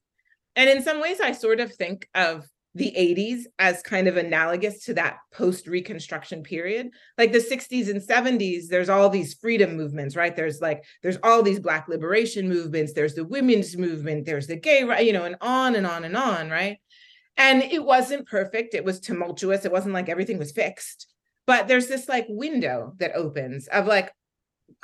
[0.57, 4.85] And in some ways, I sort of think of the 80s as kind of analogous
[4.85, 6.91] to that post reconstruction period.
[7.19, 10.35] Like the 60s and 70s there's all these freedom movements right?
[10.35, 14.85] There's like there's all these black liberation movements there's the women's movement there's the gay
[14.85, 16.79] right you know and on and on and on right?
[17.37, 21.09] And it wasn't perfect it was tumultuous it wasn't like everything was fixed
[21.47, 24.13] but there's this like window that opens of like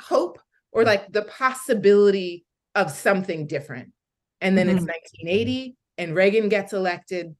[0.01, 0.39] hope
[0.71, 2.45] or like the possibility
[2.75, 3.93] of something different.
[4.41, 4.77] And then mm-hmm.
[4.77, 7.35] it's 1980 and Reagan gets elected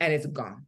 [0.00, 0.66] and it's gone.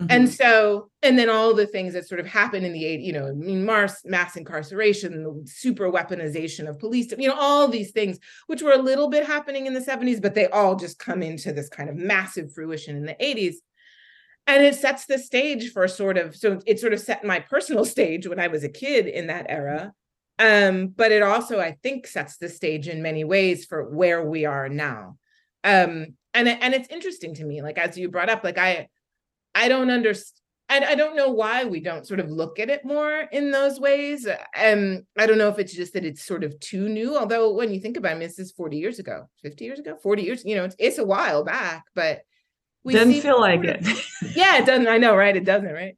[0.00, 0.10] Mm-hmm.
[0.10, 3.14] And so, and then all the things that sort of happen in the eight, you
[3.14, 7.92] know, I mean, mass, mass incarceration, the super weaponization of police, you know, all these
[7.92, 11.22] things, which were a little bit happening in the 70s, but they all just come
[11.22, 13.54] into this kind of massive fruition in the 80s.
[14.46, 17.84] And it sets the stage for sort of, so it sort of set my personal
[17.86, 19.94] stage when I was a kid in that era.
[20.38, 24.44] Um, but it also, I think, sets the stage in many ways for where we
[24.44, 25.16] are now.
[25.64, 28.88] Um, and and it's interesting to me like as you brought up like i
[29.54, 32.84] i don't understand I, I don't know why we don't sort of look at it
[32.84, 34.26] more in those ways.
[34.26, 37.16] Um, I don't know if it's just that it's sort of too new.
[37.16, 39.78] Although when you think about it, I mean, this is 40 years ago, 50 years
[39.78, 42.22] ago, 40 years, you know, it's, it's a while back, but
[42.82, 43.86] we doesn't feel like it.
[44.34, 44.88] yeah, it doesn't.
[44.88, 45.36] I know, right?
[45.36, 45.96] It doesn't, right?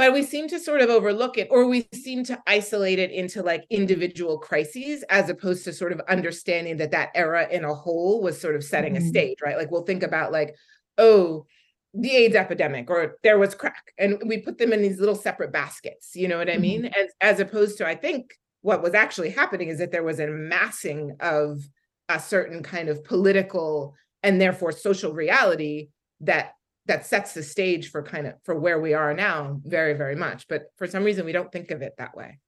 [0.00, 3.42] But we seem to sort of overlook it or we seem to isolate it into
[3.42, 8.22] like individual crises as opposed to sort of understanding that that era in a whole
[8.22, 9.04] was sort of setting mm-hmm.
[9.04, 10.56] a stage right like we'll think about like
[10.96, 11.44] oh
[11.92, 15.52] the AIDS epidemic or there was crack and we put them in these little separate
[15.52, 16.62] baskets you know what i mm-hmm.
[16.62, 18.32] mean as as opposed to i think
[18.62, 21.60] what was actually happening is that there was a massing of
[22.08, 26.54] a certain kind of political and therefore social reality that
[26.86, 30.48] that sets the stage for kind of for where we are now very very much
[30.48, 32.38] but for some reason we don't think of it that way.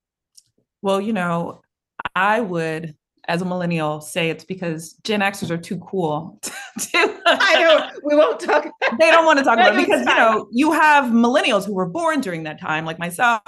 [0.81, 1.61] Well you know
[2.15, 2.95] i would
[3.29, 6.39] as a millennial say it's because gen xers are too cool
[6.79, 8.67] to i know we won't talk
[8.99, 11.89] they don't want to talk about it because you know you have millennials who were
[11.89, 13.41] born during that time like myself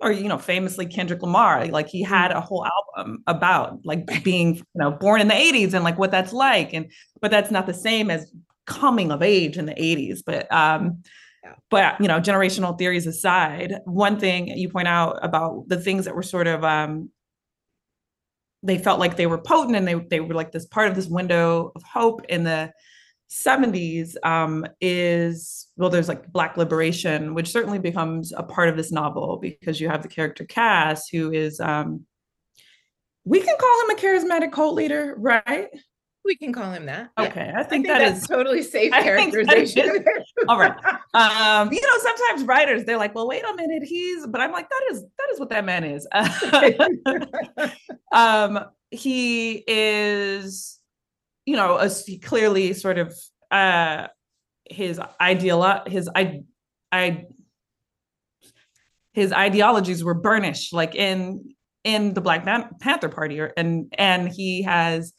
[0.00, 2.36] or you know famously kendrick lamar like he had mm.
[2.36, 6.10] a whole album about like being you know born in the 80s and like what
[6.10, 8.32] that's like and but that's not the same as
[8.66, 11.02] coming of age in the 80s but um
[11.42, 11.52] yeah.
[11.70, 16.14] but you know generational theories aside one thing you point out about the things that
[16.14, 17.10] were sort of um
[18.62, 21.06] they felt like they were potent and they they were like this part of this
[21.06, 22.72] window of hope in the
[23.30, 28.92] 70s um, is well there's like black liberation which certainly becomes a part of this
[28.92, 32.06] novel because you have the character cass who is um,
[33.24, 35.68] we can call him a charismatic cult leader, right?
[36.24, 37.10] We can call him that.
[37.18, 37.60] Okay, yeah.
[37.60, 40.04] I, think I, think that is totally safe characterization.
[40.48, 40.74] all right.
[41.14, 44.68] Um, you know, sometimes writers they're like, "Well, wait a minute, he's," but I'm like,
[44.68, 46.08] "That is that is what that man is."
[48.12, 48.58] um,
[48.90, 50.80] he is,
[51.46, 51.88] you know, a,
[52.20, 53.16] clearly sort of
[53.52, 54.08] uh,
[54.68, 56.42] his ideal, his I,
[56.90, 57.26] I,
[59.12, 62.44] his ideologies were burnished, like in in the Black
[62.80, 65.12] Panther Party, or, and and he has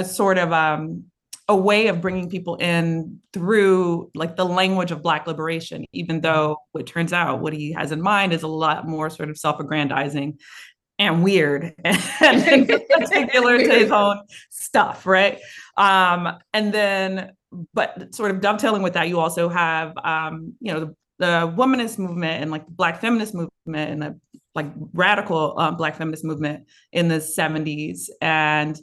[0.00, 1.04] a sort of um,
[1.48, 6.56] a way of bringing people in through like the language of Black liberation, even though
[6.78, 10.38] it turns out what he has in mind is a lot more sort of self-aggrandizing
[11.00, 15.40] and weird and particular to his own stuff, right?
[15.76, 17.32] Um, and then,
[17.74, 21.98] but sort of dovetailing with that, you also have, um, you know, the, the womanist
[21.98, 23.50] movement and like the Black feminist movement
[23.90, 24.20] and the
[24.54, 28.08] like radical um, Black feminist movement in the 70s.
[28.20, 28.78] And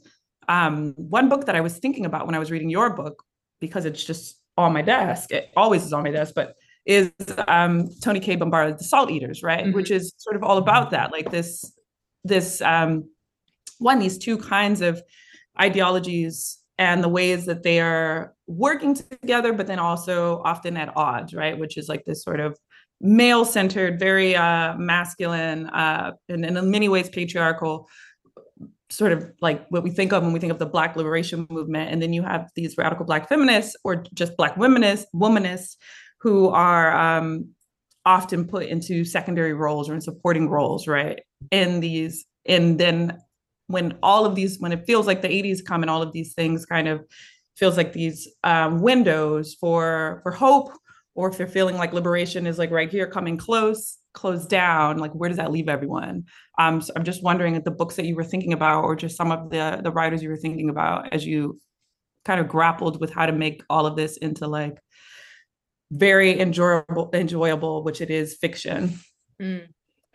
[0.48, 3.24] um, one book that I was thinking about when I was reading your book,
[3.60, 6.56] because it's just on my desk, it always is on my desk, but
[6.86, 7.12] is
[7.48, 9.66] um, Toni Cade Bambara's The Salt Eaters, right?
[9.66, 9.74] Mm-hmm.
[9.74, 11.74] Which is sort of all about that, like this,
[12.24, 13.10] this um,
[13.80, 15.02] one, these two kinds of
[15.60, 21.34] ideologies and the ways that they are working together, but then also often at odds,
[21.34, 21.58] right?
[21.58, 22.58] Which is like this sort of
[23.02, 27.88] male centered, very uh, masculine, uh, and, and in many ways patriarchal
[28.90, 31.92] sort of like what we think of when we think of the black liberation movement
[31.92, 35.76] and then you have these radical black feminists or just black womanists womanists
[36.20, 37.50] who are um,
[38.06, 41.22] often put into secondary roles or in supporting roles right?
[41.52, 43.18] In these and then
[43.68, 46.34] when all of these when it feels like the 80s come and all of these
[46.34, 47.06] things kind of
[47.58, 50.72] feels like these um, windows for for hope
[51.16, 55.12] or if they're feeling like liberation is like right here coming close closed down like
[55.12, 56.24] where does that leave everyone
[56.58, 59.16] um, so i'm just wondering if the books that you were thinking about or just
[59.16, 61.60] some of the the writers you were thinking about as you
[62.26, 64.80] kind of grappled with how to make all of this into like
[65.92, 69.00] very enjoyable enjoyable which it is fiction
[69.40, 69.62] mm.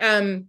[0.01, 0.47] um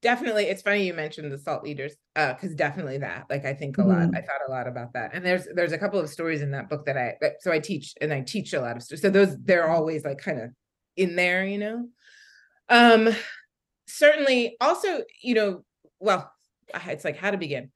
[0.00, 3.78] definitely it's funny you mentioned the salt eaters uh because definitely that like i think
[3.78, 3.90] a mm-hmm.
[3.90, 6.52] lot i thought a lot about that and there's there's a couple of stories in
[6.52, 9.10] that book that i so i teach and i teach a lot of stories so
[9.10, 10.50] those they're always like kind of
[10.96, 11.88] in there you know
[12.72, 13.14] um,
[13.86, 15.64] certainly also, you know,
[16.00, 16.32] well,
[16.86, 17.70] it's like how to begin.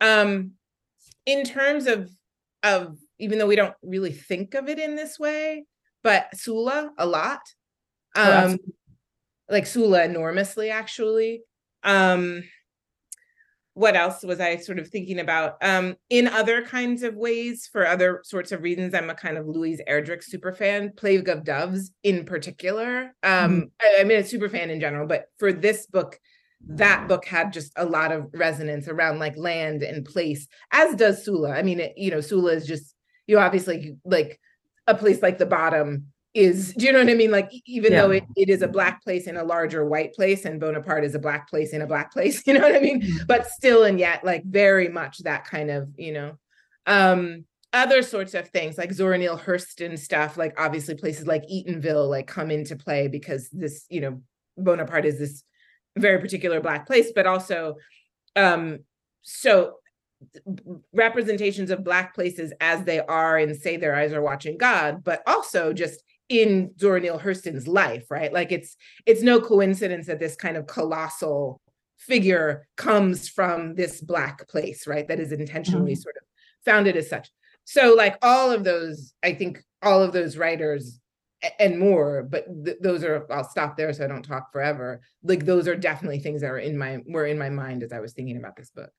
[0.00, 0.52] Um,
[1.26, 2.10] in terms of
[2.62, 5.64] of even though we don't really think of it in this way,
[6.02, 7.40] but Sula a lot.
[8.14, 8.72] Oh, um, oh,
[9.48, 11.42] like Sula enormously actually.
[11.82, 12.44] Um,
[13.74, 15.56] what else was I sort of thinking about?
[15.60, 19.46] Um, in other kinds of ways, for other sorts of reasons, I'm a kind of
[19.46, 23.14] Louise Erdrich super fan, Plague of Doves in particular.
[23.22, 23.60] Um, mm-hmm.
[23.80, 26.18] I, I mean, a super fan in general, but for this book,
[26.66, 31.24] that book had just a lot of resonance around like land and place, as does
[31.24, 31.50] Sula.
[31.50, 32.94] I mean, it, you know, Sula is just,
[33.26, 34.40] you obviously like
[34.86, 37.30] a place like the bottom is do you know what I mean?
[37.30, 38.02] Like even yeah.
[38.02, 41.14] though it, it is a black place in a larger white place and Bonaparte is
[41.14, 43.02] a black place in a black place, you know what I mean?
[43.02, 43.26] Mm-hmm.
[43.26, 46.38] But still and yet like very much that kind of, you know.
[46.86, 52.08] Um other sorts of things like Zora Neale Hurston stuff, like obviously places like Eatonville
[52.08, 54.22] like come into play because this, you know,
[54.56, 55.42] Bonaparte is this
[55.96, 57.76] very particular black place, but also
[58.36, 58.80] um
[59.22, 59.74] so
[60.92, 65.22] representations of black places as they are in say their eyes are watching god but
[65.26, 68.32] also just in Zora Neale Hurston's life, right?
[68.32, 71.60] Like it's it's no coincidence that this kind of colossal
[71.98, 75.06] figure comes from this black place, right?
[75.06, 76.00] That is intentionally mm-hmm.
[76.00, 76.22] sort of
[76.64, 77.30] founded as such.
[77.64, 81.00] So like all of those, I think all of those writers
[81.58, 85.00] and more, but th- those are I'll stop there so I don't talk forever.
[85.22, 88.00] Like those are definitely things that are in my were in my mind as I
[88.00, 88.90] was thinking about this book.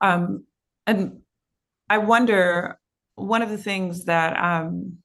[0.00, 0.44] Um
[0.86, 1.20] and
[1.88, 2.78] I wonder
[3.14, 4.98] one of the things that um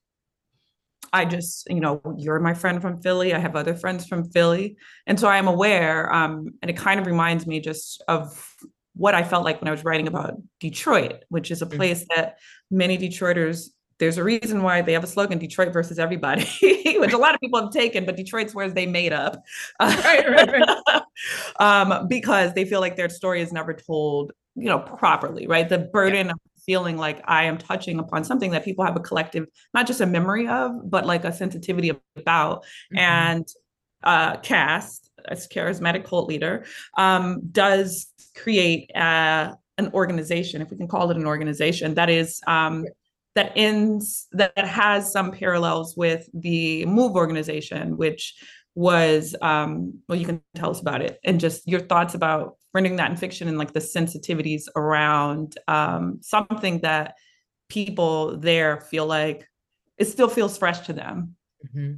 [1.14, 3.32] I just, you know, you're my friend from Philly.
[3.32, 4.76] I have other friends from Philly.
[5.06, 6.12] And so I am aware.
[6.12, 8.52] Um, and it kind of reminds me just of
[8.96, 11.76] what I felt like when I was writing about Detroit, which is a mm.
[11.76, 12.38] place that
[12.68, 13.68] many Detroiters,
[13.98, 16.48] there's a reason why they have a slogan, Detroit versus everybody,
[16.98, 19.40] which a lot of people have taken, but Detroit's where they made up.
[19.80, 21.02] right, right, right.
[21.60, 25.68] um, because they feel like their story is never told, you know, properly, right?
[25.68, 26.32] The burden yeah.
[26.32, 30.00] of feeling like I am touching upon something that people have a collective, not just
[30.00, 32.62] a memory of, but like a sensitivity about.
[32.62, 32.98] Mm-hmm.
[32.98, 33.48] And
[34.02, 36.64] uh, Cass, as charismatic cult leader,
[36.96, 38.06] um, does
[38.36, 42.84] create uh, an organization, if we can call it an organization, that is um,
[43.34, 48.34] that ends that has some parallels with the Move organization, which
[48.74, 52.96] was um, well, you can tell us about it and just your thoughts about rendering
[52.96, 57.14] that in fiction and like the sensitivities around um, something that
[57.68, 59.48] people there feel like
[59.96, 61.36] it still feels fresh to them.
[61.66, 61.94] Mm-hmm.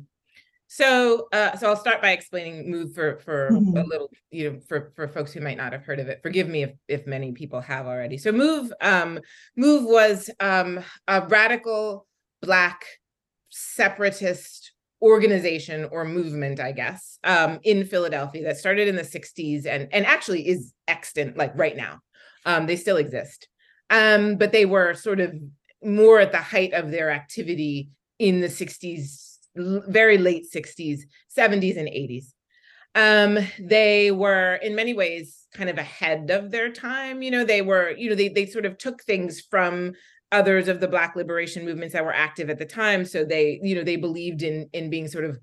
[0.68, 3.79] So, uh, so I'll start by explaining Move for for mm-hmm.
[3.79, 6.20] a little, you know, for for folks who might not have heard of it.
[6.22, 8.18] Forgive me if if many people have already.
[8.18, 9.20] So, Move, um,
[9.57, 12.07] Move was um, a radical
[12.43, 12.85] Black
[13.49, 14.72] separatist
[15.03, 20.07] organization or movement, I guess, um, in Philadelphia that started in the '60s and and
[20.07, 22.01] actually is extant, like right now.
[22.44, 23.49] Um, they still exist,
[23.90, 25.34] um, but they were sort of
[25.82, 29.26] more at the height of their activity in the '60s
[29.57, 31.01] very late 60s,
[31.36, 32.32] 70s, and 80s.
[32.94, 37.22] Um, they were in many ways kind of ahead of their time.
[37.22, 39.92] You know, they were, you know, they they sort of took things from
[40.33, 43.05] others of the black liberation movements that were active at the time.
[43.05, 45.39] So they, you know, they believed in in being sort of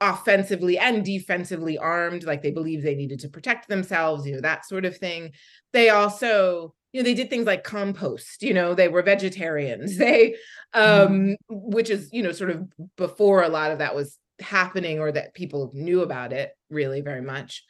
[0.00, 4.66] offensively and defensively armed, like they believed they needed to protect themselves, you know, that
[4.66, 5.32] sort of thing.
[5.72, 10.36] They also you know they did things like compost you know they were vegetarians they
[10.74, 11.12] mm-hmm.
[11.12, 15.12] um which is you know sort of before a lot of that was happening or
[15.12, 17.64] that people knew about it really very much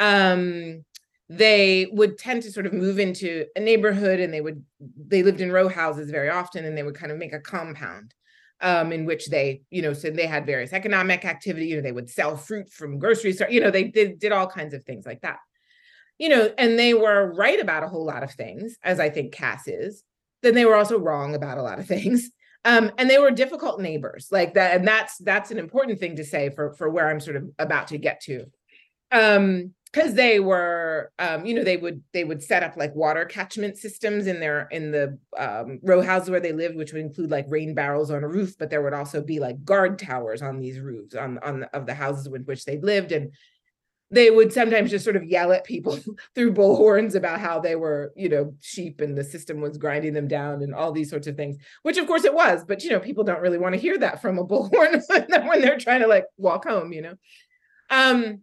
[0.00, 0.82] um
[1.30, 4.62] they would tend to sort of move into a neighborhood and they would
[5.06, 8.12] they lived in row houses very often and they would kind of make a compound
[8.60, 11.92] um, in which they, you know, so they had various economic activity, you know, they
[11.92, 15.06] would sell fruit from grocery store, you know, they did, did all kinds of things
[15.06, 15.38] like that
[16.20, 19.32] you know, and they were right about a whole lot of things, as I think
[19.32, 20.04] Cass is,
[20.42, 22.30] then they were also wrong about a lot of things.
[22.66, 24.76] Um, and they were difficult neighbors like that.
[24.76, 27.88] And that's that's an important thing to say for for where I'm sort of about
[27.88, 28.44] to get to.
[29.10, 33.24] Um, because they were um, you know they would they would set up like water
[33.24, 37.30] catchment systems in their in the um, row houses where they lived which would include
[37.30, 40.58] like rain barrels on a roof but there would also be like guard towers on
[40.58, 43.32] these roofs on on the, of the houses with which they lived and
[44.12, 45.98] they would sometimes just sort of yell at people
[46.34, 50.26] through bullhorns about how they were, you know, sheep and the system was grinding them
[50.26, 52.64] down and all these sorts of things, which of course it was.
[52.64, 55.00] But, you know, people don't really want to hear that from a bullhorn
[55.48, 57.14] when they're trying to like walk home, you know.
[57.88, 58.40] Um,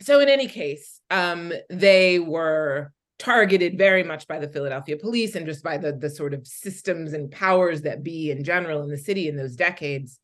[0.00, 5.46] so in any case, um, they were targeted very much by the Philadelphia police and
[5.46, 8.98] just by the the sort of systems and powers that be in general in the
[8.98, 10.20] city in those decades.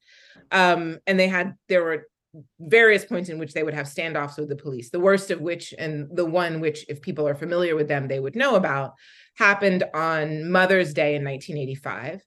[0.50, 2.06] Um, and they had there were
[2.60, 4.90] various points in which they would have standoffs with the police.
[4.90, 8.20] The worst of which, and the one which, if people are familiar with them, they
[8.20, 8.94] would know about,
[9.36, 12.22] happened on Mother's Day in 1985.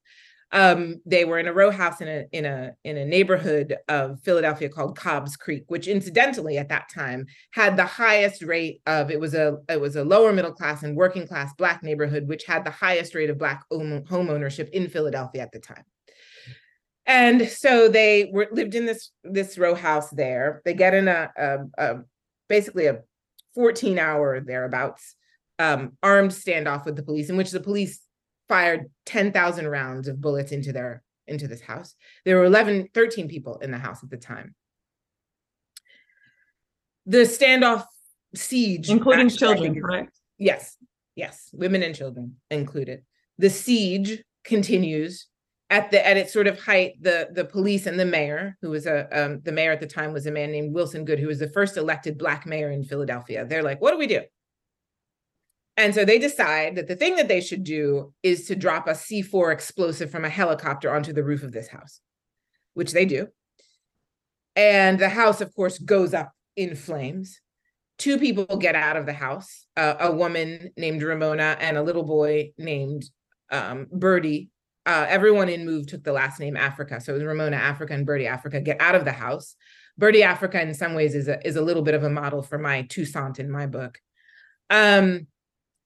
[0.56, 4.22] Um, they were in a row house in a in a in a neighborhood of
[4.22, 9.20] Philadelphia called Cobbs Creek, which incidentally at that time had the highest rate of it
[9.20, 12.64] was a it was a lower middle class and working class black neighborhood, which had
[12.64, 15.84] the highest rate of black home ownership in Philadelphia at the time.
[17.06, 20.62] And so they were lived in this this row house there.
[20.64, 21.96] They get in a, a, a
[22.48, 23.02] basically a
[23.56, 25.16] 14 hour thereabouts
[25.60, 28.00] um, armed standoff with the police in which the police
[28.48, 31.96] fired 10,000 rounds of bullets into their into this house.
[32.24, 34.56] There were 11 13 people in the house at the time.
[37.06, 37.86] The standoff
[38.36, 40.20] siege including children correct?
[40.38, 40.78] Yes
[41.16, 43.04] yes women and children included.
[43.38, 45.28] The siege continues
[45.70, 48.86] at the at its sort of height, the the police and the mayor, who was
[48.86, 51.40] a um, the mayor at the time was a man named Wilson Goode who was
[51.40, 53.46] the first elected black mayor in Philadelphia.
[53.46, 54.22] They're like, what do we do?
[55.78, 58.92] And so they decide that the thing that they should do is to drop a
[58.92, 62.00] C4 explosive from a helicopter onto the roof of this house,
[62.74, 63.28] which they do.
[64.56, 67.42] And the house, of course, goes up in flames.
[67.98, 72.04] Two people get out of the house uh, a woman named Ramona and a little
[72.04, 73.06] boy named
[73.52, 74.50] um, Birdie,
[74.86, 77.02] uh, everyone in Move took the last name Africa.
[77.02, 79.56] So it was Ramona Africa and Birdie Africa get out of the house.
[79.98, 82.58] Birdie Africa, in some ways, is a, is a little bit of a model for
[82.58, 84.00] my Toussaint in my book.
[84.70, 85.28] Um,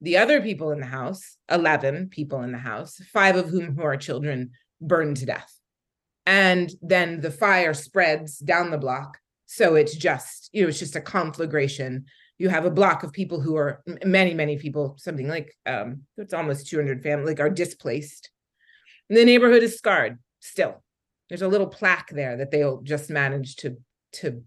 [0.02, 3.84] the other people in the house, 11 people in the house, five of whom who
[3.84, 5.54] are children, burned to death.
[6.26, 9.18] And then the fire spreads down the block.
[9.46, 12.06] So it's just, you know, it's just a conflagration.
[12.38, 16.34] You have a block of people who are many, many people, something like um, it's
[16.34, 18.30] almost 200 families, like are displaced
[19.10, 20.84] and the neighborhood is scarred still.
[21.28, 23.78] There's a little plaque there that they'll just manage to
[24.12, 24.44] to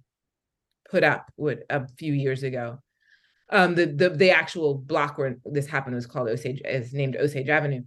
[0.90, 2.78] put up with a few years ago.
[3.53, 7.48] Um, the the the actual block where this happened was called Osage, is named Osage
[7.48, 7.82] Avenue,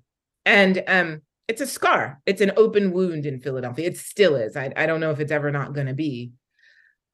[0.45, 2.21] and um, it's a scar.
[2.25, 3.87] It's an open wound in Philadelphia.
[3.87, 4.55] It still is.
[4.55, 6.31] I I don't know if it's ever not going to be.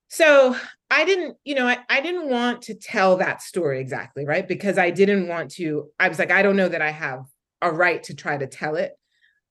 [0.09, 0.57] So
[0.89, 4.45] I didn't, you know, I, I didn't want to tell that story exactly, right?
[4.45, 7.23] Because I didn't want to, I was like, I don't know that I have
[7.61, 8.91] a right to try to tell it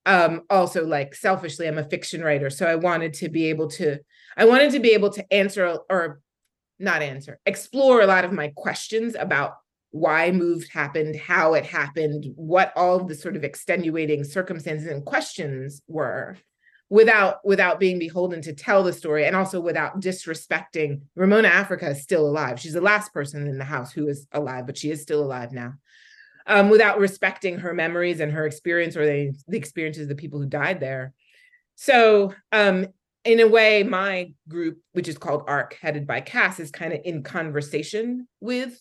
[0.07, 3.99] um also like selfishly i'm a fiction writer so i wanted to be able to
[4.37, 6.21] i wanted to be able to answer or
[6.81, 9.55] not answer explore a lot of my questions about
[9.93, 15.83] why moved happened, how it happened, what all the sort of extenuating circumstances and questions
[15.89, 16.37] were
[16.89, 22.03] without without being beholden to tell the story and also without disrespecting Ramona Africa is
[22.03, 22.61] still alive.
[22.61, 25.53] She's the last person in the house who is alive, but she is still alive
[25.53, 25.75] now.
[26.47, 30.41] Um, without respecting her memories and her experience or the, the experiences of the people
[30.41, 31.13] who died there.
[31.77, 32.87] So um,
[33.25, 37.01] in a way, my group, which is called ARC, headed by Cass, is kind of
[37.05, 38.81] in conversation with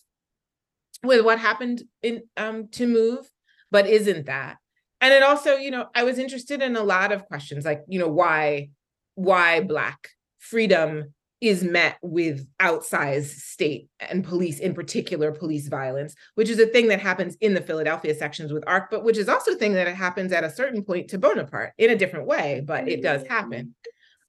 [1.02, 3.30] with what happened in um, to move,
[3.70, 4.58] but isn't that.
[5.00, 7.98] And it also you know i was interested in a lot of questions like you
[7.98, 8.68] know why
[9.14, 16.50] why black freedom is met with outsized state and police in particular police violence which
[16.50, 19.52] is a thing that happens in the philadelphia sections with arc but which is also
[19.52, 22.86] a thing that happens at a certain point to bonaparte in a different way but
[22.86, 23.74] it does happen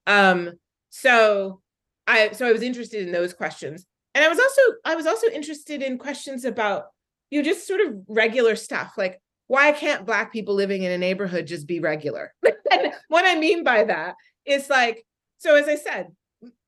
[0.08, 0.52] um
[0.90, 1.62] so
[2.08, 3.86] i so i was interested in those questions.
[4.16, 6.86] And i was also i was also interested in questions about
[7.30, 10.98] you know just sort of regular stuff like why can't black people living in a
[10.98, 12.34] neighborhood just be regular?
[12.72, 15.06] And what i mean by that is like
[15.40, 16.08] so as i said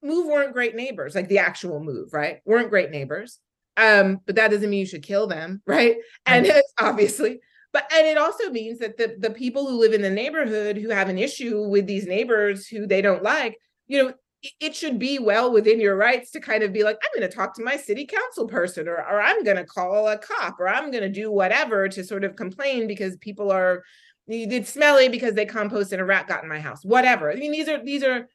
[0.01, 2.39] move weren't great neighbors like the actual move right?
[2.45, 3.39] Weren't great neighbors.
[3.77, 5.95] Um but that doesn't mean you should kill them right?
[6.25, 7.39] And it's obviously
[7.73, 10.89] but and it also means that the the people who live in the neighborhood who
[10.89, 13.57] have an issue with these neighbors who they don't like
[13.87, 14.13] you know
[14.59, 17.35] it should be well within your rights to kind of be like, I'm going to
[17.35, 20.67] talk to my city council person, or, or I'm going to call a cop, or
[20.67, 23.83] I'm going to do whatever to sort of complain because people are
[24.27, 26.83] it's smelly because they compost and a rat got in my house.
[26.83, 27.31] Whatever.
[27.31, 28.27] I mean, these are these are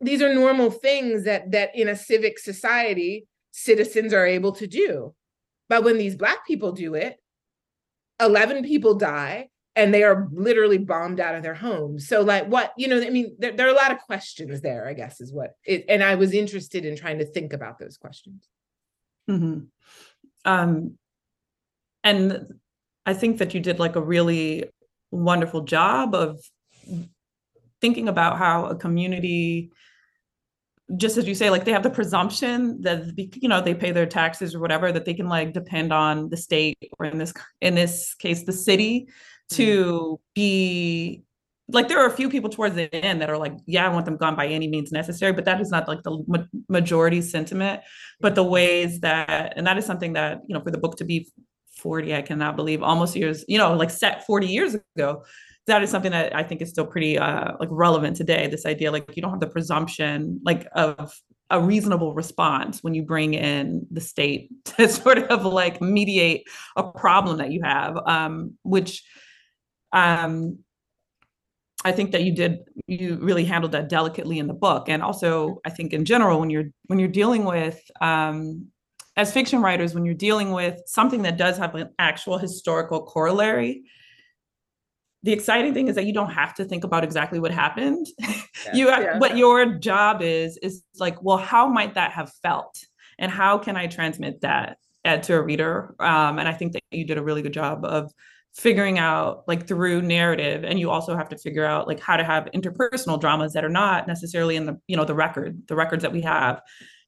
[0.00, 5.14] these are normal things that that in a civic society citizens are able to do.
[5.68, 7.16] But when these black people do it,
[8.20, 12.08] 11 people die and they are literally bombed out of their homes.
[12.08, 14.86] So, like, what you know, I mean, there, there are a lot of questions there.
[14.86, 17.96] I guess is what it, and I was interested in trying to think about those
[17.96, 18.48] questions.
[19.28, 19.60] Mm-hmm.
[20.44, 20.98] Um,
[22.02, 22.54] and
[23.06, 24.64] I think that you did like a really
[25.10, 26.40] wonderful job of
[27.80, 29.70] thinking about how a community
[30.96, 34.06] just as you say like they have the presumption that you know they pay their
[34.06, 37.74] taxes or whatever that they can like depend on the state or in this in
[37.74, 39.56] this case the city mm-hmm.
[39.56, 41.22] to be
[41.68, 44.04] like there are a few people towards the end that are like yeah i want
[44.04, 47.80] them gone by any means necessary but that is not like the ma- majority sentiment.
[48.20, 51.04] But the ways that and that is something that you know for the book to
[51.04, 51.30] be
[51.76, 55.24] 40 i cannot believe almost years you know like set 40 years ago
[55.66, 58.90] that is something that i think is still pretty uh like relevant today this idea
[58.90, 61.12] like you don't have the presumption like of
[61.50, 66.46] a reasonable response when you bring in the state to sort of like mediate
[66.76, 69.02] a problem that you have um which
[69.92, 70.58] um,
[71.84, 75.60] I think that you did you really handled that delicately in the book, and also
[75.64, 78.66] I think in general when you're when you're dealing with um,
[79.16, 83.84] as fiction writers when you're dealing with something that does have an actual historical corollary.
[85.22, 88.06] The exciting thing is that you don't have to think about exactly what happened.
[88.66, 89.18] Yeah, you have, yeah.
[89.18, 92.76] what your job is is like, well, how might that have felt,
[93.18, 95.94] and how can I transmit that uh, to a reader?
[95.98, 98.12] Um, and I think that you did a really good job of
[98.54, 102.24] figuring out like through narrative and you also have to figure out like how to
[102.24, 106.02] have interpersonal dramas that are not necessarily in the you know the record the records
[106.02, 106.60] that we have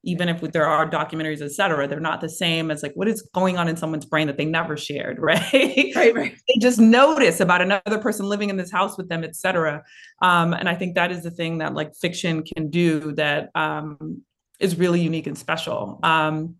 [0.04, 3.56] even if there are documentaries etc they're not the same as like what is going
[3.56, 5.92] on in someone's brain that they never shared right?
[5.94, 6.36] Right right.
[6.48, 9.82] They just notice about another person living in this house with them etc
[10.20, 14.22] um, and i think that is the thing that like fiction can do that um,
[14.60, 15.98] is really unique and special.
[16.04, 16.54] Um,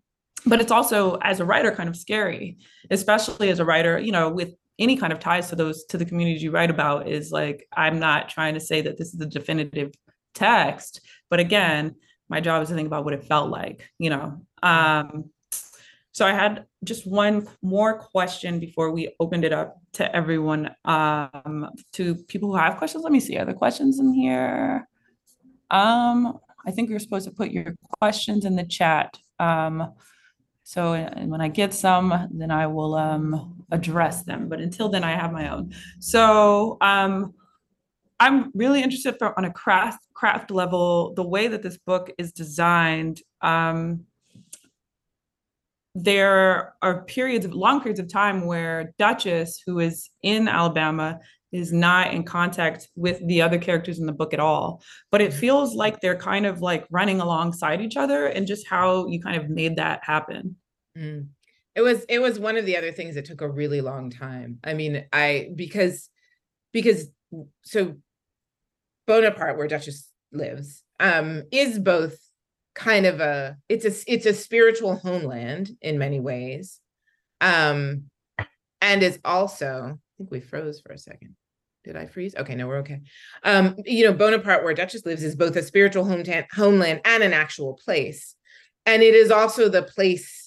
[0.45, 2.57] but it's also as a writer kind of scary
[2.91, 6.05] especially as a writer you know with any kind of ties to those to the
[6.05, 9.25] communities you write about is like i'm not trying to say that this is a
[9.25, 9.93] definitive
[10.33, 11.95] text but again
[12.33, 14.25] my job is to think about what it felt like you know
[14.63, 15.07] um
[16.11, 21.69] so i had just one more question before we opened it up to everyone um
[21.91, 24.87] to people who have questions let me see are there questions in here
[25.69, 29.93] um i think you're supposed to put your questions in the chat um
[30.65, 34.47] so and when I get some, then I will um, address them.
[34.47, 35.73] But until then, I have my own.
[35.99, 37.33] So um,
[38.23, 42.31] I'm really interested for, on a craft craft level, the way that this book is
[42.31, 43.19] designed.
[43.41, 44.05] Um,
[45.93, 51.19] there are periods of long periods of time where Duchess, who is in Alabama,
[51.51, 54.81] is not in contact with the other characters in the book at all.
[55.11, 59.05] But it feels like they're kind of like running alongside each other and just how
[59.07, 60.55] you kind of made that happen.
[60.97, 61.27] Mm.
[61.75, 64.59] It was it was one of the other things that took a really long time.
[64.63, 66.09] I mean, I because
[66.71, 67.07] because
[67.63, 67.97] so
[69.07, 72.17] Bonaparte, where Duchess lives, um, is both
[72.75, 76.79] kind of a it's a it's a spiritual homeland in many ways
[77.41, 78.05] Um,
[78.81, 81.35] and is also, I think we froze for a second.
[81.83, 82.35] Did I freeze?
[82.35, 83.01] Okay, no, we're okay.
[83.43, 87.73] Um, you know, Bonaparte, where Duchess lives, is both a spiritual homeland and an actual
[87.73, 88.35] place.
[88.85, 90.42] And it is also the place.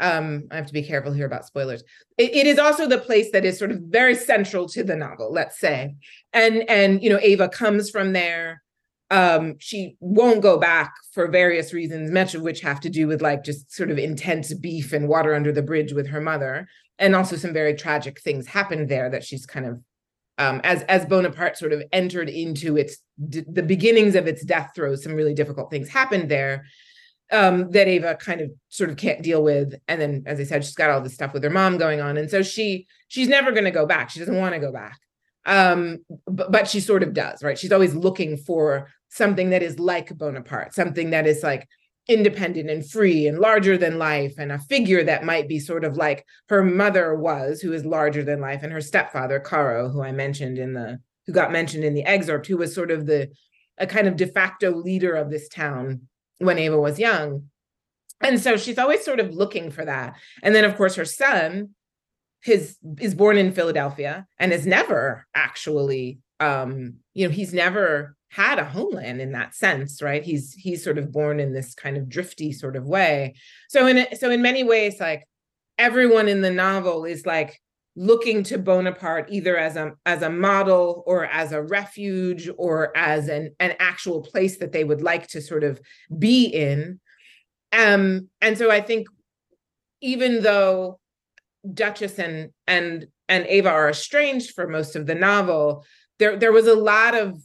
[0.00, 1.82] Um, I have to be careful here about spoilers.
[2.18, 5.32] It, it is also the place that is sort of very central to the novel,
[5.32, 5.96] let's say.
[6.32, 8.62] And and you know, Ava comes from there
[9.10, 13.22] um she won't go back for various reasons much of which have to do with
[13.22, 16.66] like just sort of intense beef and water under the bridge with her mother
[16.98, 19.80] and also some very tragic things happened there that she's kind of
[20.38, 22.96] um as as bonaparte sort of entered into its
[23.28, 26.64] d- the beginnings of its death throes some really difficult things happened there
[27.32, 29.74] um that ava kind of sort of can't deal with.
[29.88, 32.16] And then as i said she's got all this stuff with her mom going on.
[32.16, 34.10] And so she she's never going to go back.
[34.10, 34.98] She doesn't want to go back.
[35.44, 37.58] Um but, but she sort of does right?
[37.58, 41.66] She's always looking for something that is like Bonaparte, something that is like
[42.08, 45.96] independent and free and larger than life, and a figure that might be sort of
[45.96, 50.12] like her mother was, who is larger than life, and her stepfather, Caro, who I
[50.12, 53.30] mentioned in the who got mentioned in the excerpt, who was sort of the
[53.78, 56.02] a kind of de facto leader of this town
[56.38, 57.50] when Ava was young.
[58.20, 60.14] And so she's always sort of looking for that.
[60.42, 61.70] And then of course her son
[62.42, 68.58] his is born in Philadelphia and is never actually um you know he's never had
[68.58, 72.08] a homeland in that sense right he's he's sort of born in this kind of
[72.08, 73.34] drifty sort of way
[73.68, 75.26] so in so in many ways like
[75.78, 77.58] everyone in the novel is like
[77.96, 83.28] looking to bonaparte either as a as a model or as a refuge or as
[83.28, 85.80] an an actual place that they would like to sort of
[86.18, 87.00] be in.
[87.72, 89.08] Um and so i think
[90.00, 91.00] even though
[91.72, 95.84] duchess and and and ava are estranged for most of the novel
[96.18, 97.40] there there was a lot of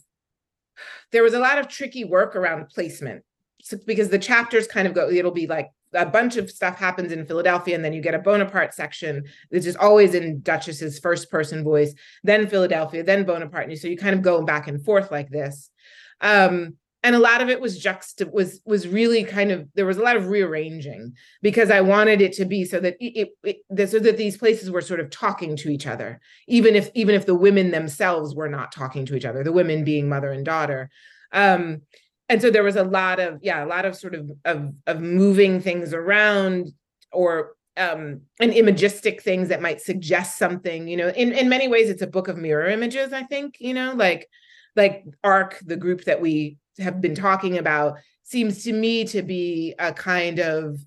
[1.12, 3.22] there was a lot of tricky work around placement.
[3.62, 7.12] So, because the chapters kind of go it'll be like a bunch of stuff happens
[7.12, 11.30] in Philadelphia, and then you get a Bonaparte section that's just always in Duchess's first
[11.30, 13.68] person voice, then Philadelphia, then Bonaparte.
[13.68, 15.70] And so you kind of go back and forth like this.
[16.20, 19.96] Um, and a lot of it was juxt was was really kind of there was
[19.96, 23.90] a lot of rearranging because I wanted it to be so that it, it, it
[23.90, 27.26] so that these places were sort of talking to each other, even if even if
[27.26, 30.90] the women themselves were not talking to each other, the women being mother and daughter.
[31.32, 31.82] Um,
[32.28, 35.00] and so there was a lot of yeah, a lot of sort of of of
[35.00, 36.68] moving things around
[37.12, 41.88] or um and imagistic things that might suggest something you know in in many ways
[41.88, 44.28] it's a book of mirror images i think you know like
[44.76, 49.74] like arc the group that we have been talking about seems to me to be
[49.78, 50.78] a kind of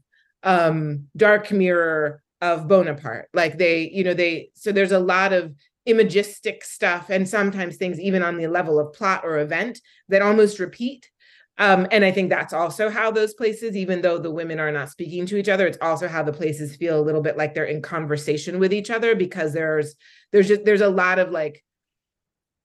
[0.43, 3.29] um dark mirror of bonaparte.
[3.33, 5.53] Like they you know they so there's a lot of
[5.87, 9.79] imagistic stuff and sometimes things even on the level of plot or event
[10.09, 11.09] that almost repeat
[11.57, 14.89] um, and I think that's also how those places, even though the women are not
[14.89, 17.63] speaking to each other, it's also how the places feel a little bit like they're
[17.63, 19.95] in conversation with each other because there's
[20.31, 21.63] there's just there's a lot of like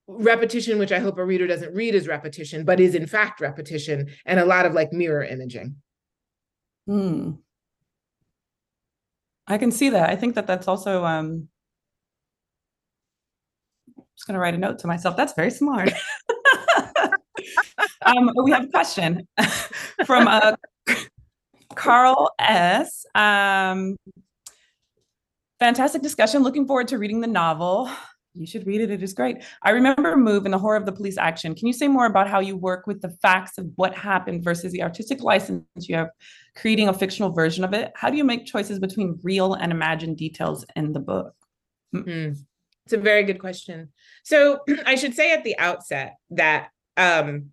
[0.08, 4.08] repetition, which I hope a reader doesn't read as repetition, but is in fact repetition,
[4.26, 5.76] and a lot of like mirror imaging.
[6.86, 7.32] Hmm.
[9.46, 10.10] I can see that.
[10.10, 11.04] I think that that's also.
[11.04, 11.48] Um,
[13.96, 15.16] I'm just going to write a note to myself.
[15.16, 15.92] That's very smart.
[18.06, 19.26] um, we have a question
[20.06, 20.56] from uh,
[21.74, 23.04] Carl S.
[23.14, 23.96] Um,
[25.58, 26.42] fantastic discussion.
[26.42, 27.90] Looking forward to reading the novel.
[28.34, 28.90] You should read it.
[28.90, 29.38] It is great.
[29.62, 31.54] I remember Move and the horror of the police action.
[31.54, 34.72] Can you say more about how you work with the facts of what happened versus
[34.72, 36.10] the artistic license you have
[36.54, 37.90] creating a fictional version of it?
[37.96, 41.34] How do you make choices between real and imagined details in the book?
[41.94, 42.40] Mm-hmm.
[42.84, 43.92] It's a very good question.
[44.22, 47.50] So I should say at the outset that um,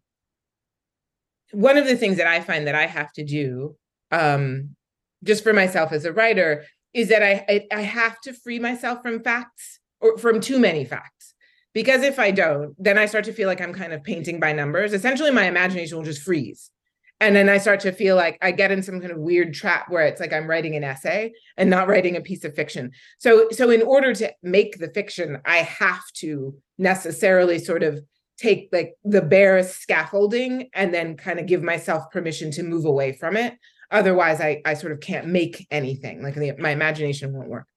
[1.51, 3.75] one of the things that I find that I have to do,
[4.11, 4.75] um,
[5.23, 9.01] just for myself as a writer, is that I, I, I have to free myself
[9.01, 11.33] from facts or from too many facts.
[11.73, 14.51] Because if I don't, then I start to feel like I'm kind of painting by
[14.51, 14.93] numbers.
[14.93, 16.71] Essentially, my imagination will just freeze.
[17.19, 19.89] And then I start to feel like I get in some kind of weird trap
[19.89, 22.91] where it's like I'm writing an essay and not writing a piece of fiction.
[23.17, 28.03] So, so in order to make the fiction, I have to necessarily sort of
[28.37, 33.11] take like the bare scaffolding and then kind of give myself permission to move away
[33.11, 33.55] from it.
[33.91, 36.21] Otherwise i i sort of can't make anything.
[36.21, 37.67] Like the, my imagination won't work.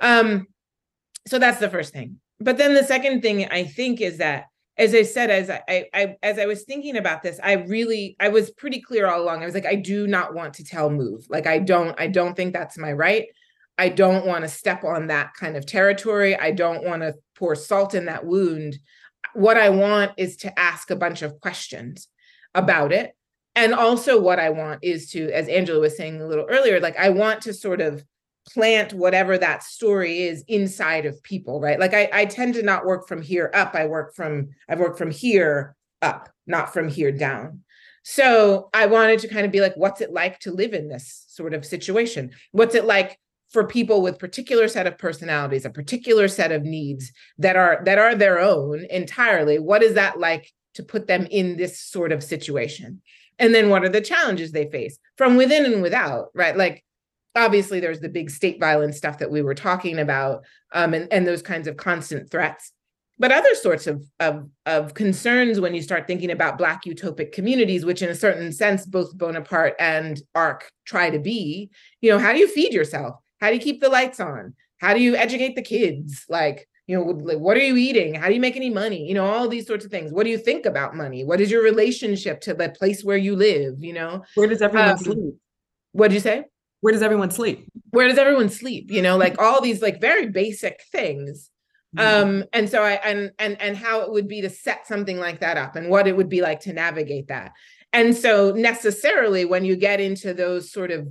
[0.00, 0.46] Um
[1.26, 2.20] so that's the first thing.
[2.40, 4.44] But then the second thing i think is that
[4.76, 8.28] as i said as I, I as i was thinking about this i really i
[8.28, 9.42] was pretty clear all along.
[9.42, 11.26] I was like i do not want to tell move.
[11.28, 13.26] Like i don't i don't think that's my right.
[13.80, 16.36] I don't want to step on that kind of territory.
[16.36, 18.76] I don't want to pour salt in that wound
[19.34, 22.08] what I want is to ask a bunch of questions
[22.54, 23.14] about it.
[23.56, 26.96] And also, what I want is to, as Angela was saying a little earlier, like
[26.96, 28.04] I want to sort of
[28.48, 31.78] plant whatever that story is inside of people right?
[31.78, 33.74] Like I, I tend to not work from here up.
[33.74, 37.62] I work from i've worked from here up not from here down.
[38.04, 41.26] So i wanted to kind of be like what's it like to live in this
[41.28, 42.30] sort of situation?
[42.52, 43.18] What's it like
[43.50, 47.98] for people with particular set of personalities a particular set of needs that are that
[47.98, 52.22] are their own entirely what is that like to put them in this sort of
[52.22, 53.02] situation?
[53.40, 56.56] And then what are the challenges they face from within and without right?
[56.56, 56.84] Like
[57.34, 61.26] obviously there's the big state violence stuff that we were talking about um, and, and
[61.26, 62.72] those kinds of constant threats.
[63.20, 67.84] But other sorts of, of, of concerns when you start thinking about black utopic communities
[67.84, 71.70] which in a certain sense both bonaparte and arc try to be
[72.00, 74.54] you know how do you feed yourself how do you keep the lights on?
[74.78, 76.24] How do you educate the kids?
[76.28, 78.14] Like you know like, what are you eating?
[78.14, 79.06] How do you make any money?
[79.06, 80.12] You know all these sorts of things.
[80.12, 81.24] What do you think about money?
[81.24, 84.24] What is your relationship to the place where you live you know?
[84.34, 85.34] Where does everyone um, sleep?
[85.92, 86.44] what do you say?
[86.80, 87.68] Where does everyone sleep?
[87.90, 88.90] Where does everyone sleep?
[88.90, 91.50] You know like all these like very basic things.
[91.96, 92.28] Mm-hmm.
[92.28, 95.40] um and so i and and and how it would be to set something like
[95.40, 97.52] that up and what it would be like to navigate that.
[97.92, 101.08] And so necessarily when you get into those sort of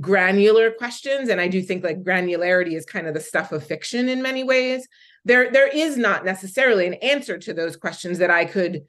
[0.00, 4.08] granular questions and i do think like granularity is kind of the stuff of fiction
[4.08, 4.86] in many ways
[5.24, 8.82] there there is not necessarily an answer to those questions that i could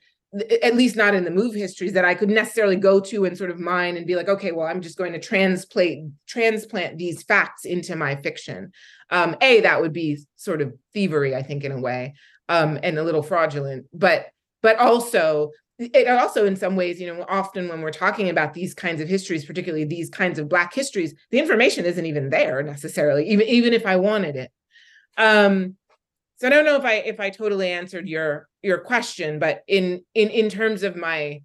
[0.61, 3.49] at least not in the move histories that I could necessarily go to and sort
[3.49, 7.65] of mine and be like, okay, well, I'm just going to transplant transplant these facts
[7.65, 8.71] into my fiction.
[9.09, 12.13] Um, a that would be sort of thievery, I think, in a way,
[12.47, 13.87] um, and a little fraudulent.
[13.91, 14.27] But
[14.61, 18.73] but also it also in some ways, you know, often when we're talking about these
[18.73, 23.27] kinds of histories, particularly these kinds of Black histories, the information isn't even there necessarily,
[23.29, 24.51] even even if I wanted it.
[25.17, 25.77] Um,
[26.37, 30.03] so I don't know if I if I totally answered your your question, but in
[30.13, 31.41] in in terms of my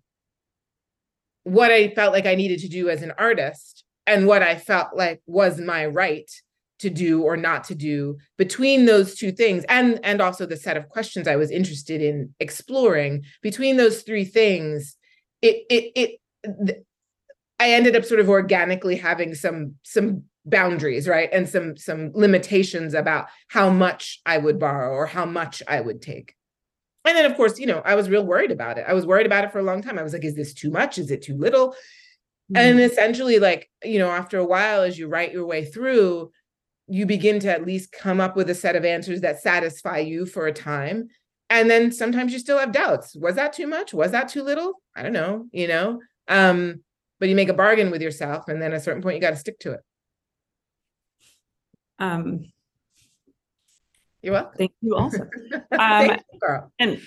[1.45, 4.97] what I felt like I needed to do as an artist and what I felt
[4.97, 6.31] like was my right
[6.81, 10.77] to do or not to do between those two things and and also the set
[10.77, 13.25] of questions I was interested in exploring.
[13.43, 14.97] Between those three things
[15.41, 15.93] it it
[16.45, 16.85] it
[17.61, 21.31] I ended up sort of organically having some some boundaries right?
[21.33, 26.03] And some some limitations about how much i would borrow or how much i would
[26.03, 26.35] take.
[27.07, 28.85] And then of course you know i was real worried about it.
[28.89, 29.99] I was worried about it for a long time.
[29.99, 30.99] I was like is this too much?
[30.99, 31.77] Is it too little?
[32.53, 32.57] Mm-hmm.
[32.57, 36.31] and essentially like you know after a while as you write your way through
[36.87, 40.27] you begin to at least come up with a set of answers that satisfy you
[40.27, 41.09] for a time
[41.51, 44.75] and then sometimes you still have doubts was that too much was that too little
[44.97, 46.81] i don't know you know um
[47.21, 49.31] but you make a bargain with yourself and then at a certain point you got
[49.31, 49.81] to stick to it
[51.99, 52.45] um,
[54.23, 54.55] You're welcome.
[54.59, 55.29] Thank you also.
[55.79, 57.01] Um, you, and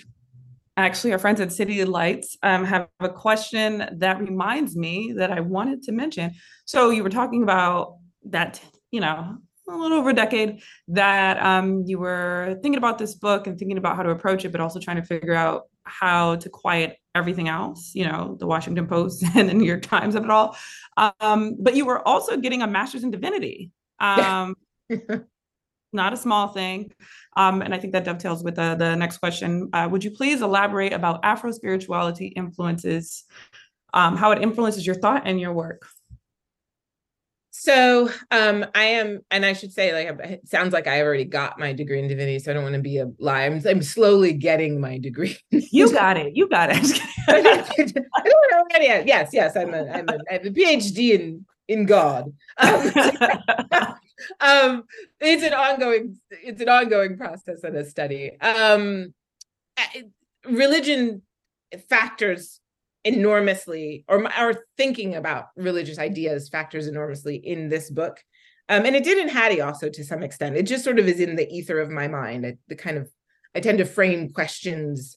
[0.76, 5.40] actually, our friends at City Lights um, have a question that reminds me that I
[5.40, 6.34] wanted to mention.
[6.66, 8.60] So you were talking about that,
[8.90, 9.38] you know,
[9.68, 13.78] a little over a decade that um, you were thinking about this book and thinking
[13.78, 17.48] about how to approach it, but also trying to figure out how to quiet everything
[17.48, 20.56] else, you know, the Washington Post and the New York Times of it all.
[20.96, 23.72] Um, but you were also getting a master's in divinity.
[24.00, 24.56] Um,
[25.92, 26.92] not a small thing.
[27.36, 29.70] Um, and I think that dovetails with the, the next question.
[29.72, 33.24] Uh, would you please elaborate about Afro spirituality influences,
[33.94, 35.86] um, how it influences your thought and your work?
[37.60, 41.58] So um, I am, and I should say, like, it sounds like I already got
[41.58, 43.46] my degree in divinity, so I don't want to be a lie.
[43.46, 45.36] I'm, I'm slowly getting my degree.
[45.50, 46.36] you got it.
[46.36, 47.02] You got it.
[47.28, 49.08] I don't know already.
[49.08, 52.32] Yes, yes, I'm a, I'm a, I have a PhD in in God.
[52.58, 52.92] Um,
[54.40, 54.84] um,
[55.20, 58.40] it's an ongoing it's an ongoing process and a study.
[58.40, 59.14] Um,
[60.48, 61.22] religion
[61.88, 62.60] factors
[63.14, 68.22] enormously, or our thinking about religious ideas factors enormously in this book.
[68.68, 70.56] Um, and it did in Hattie also to some extent.
[70.56, 72.46] It just sort of is in the ether of my mind.
[72.46, 73.10] I, the kind of
[73.54, 75.16] I tend to frame questions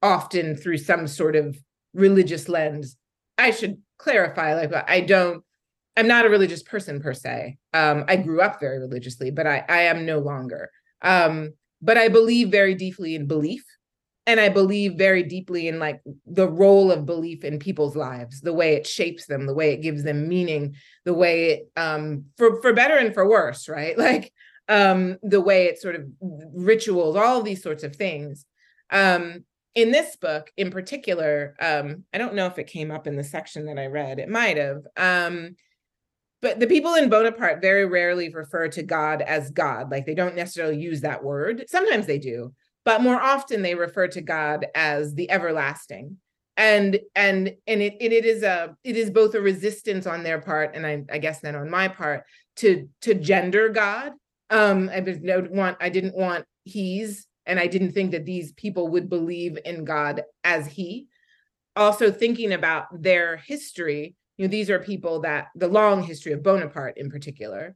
[0.00, 1.56] often through some sort of
[1.92, 2.96] religious lens.
[3.36, 5.42] I should clarify, like I don't
[5.96, 7.56] I'm not a religious person per se.
[7.72, 10.70] Um, I grew up very religiously, but I, I am no longer.
[11.02, 13.64] Um, but I believe very deeply in belief.
[14.26, 18.54] And I believe very deeply in like the role of belief in people's lives, the
[18.54, 22.60] way it shapes them, the way it gives them meaning, the way it um for
[22.62, 23.96] for better and for worse, right?
[24.04, 24.32] Like
[24.68, 26.06] um the way it sort of
[26.54, 28.46] rituals, all of these sorts of things.
[28.90, 29.44] Um
[29.74, 33.24] in this book in particular, um, I don't know if it came up in the
[33.24, 34.18] section that I read.
[34.18, 34.82] It might have.
[34.96, 35.56] Um,
[36.40, 39.90] but the people in Bonaparte very rarely refer to God as God.
[39.90, 41.64] Like they don't necessarily use that word.
[41.68, 42.52] Sometimes they do,
[42.84, 46.18] but more often they refer to God as the everlasting.
[46.56, 50.40] and and and it, it it is a it is both a resistance on their
[50.40, 52.24] part and I, I guess then on my part
[52.56, 54.12] to to gender God.
[54.50, 58.88] Um, I don't want I didn't want he's and I didn't think that these people
[58.88, 61.08] would believe in God as he.
[61.76, 66.42] Also thinking about their history, you know, these are people that the long history of
[66.42, 67.74] Bonaparte in particular.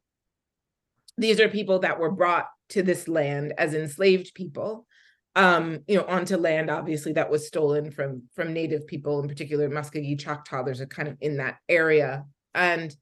[1.17, 4.87] These are people that were brought to this land as enslaved people
[5.39, 9.71] um, you know, onto land, obviously, that was stolen from from native people, in particular
[9.71, 10.65] Muskogee Choctaw.
[10.65, 12.25] There's a kind of in that area,
[12.57, 12.95] and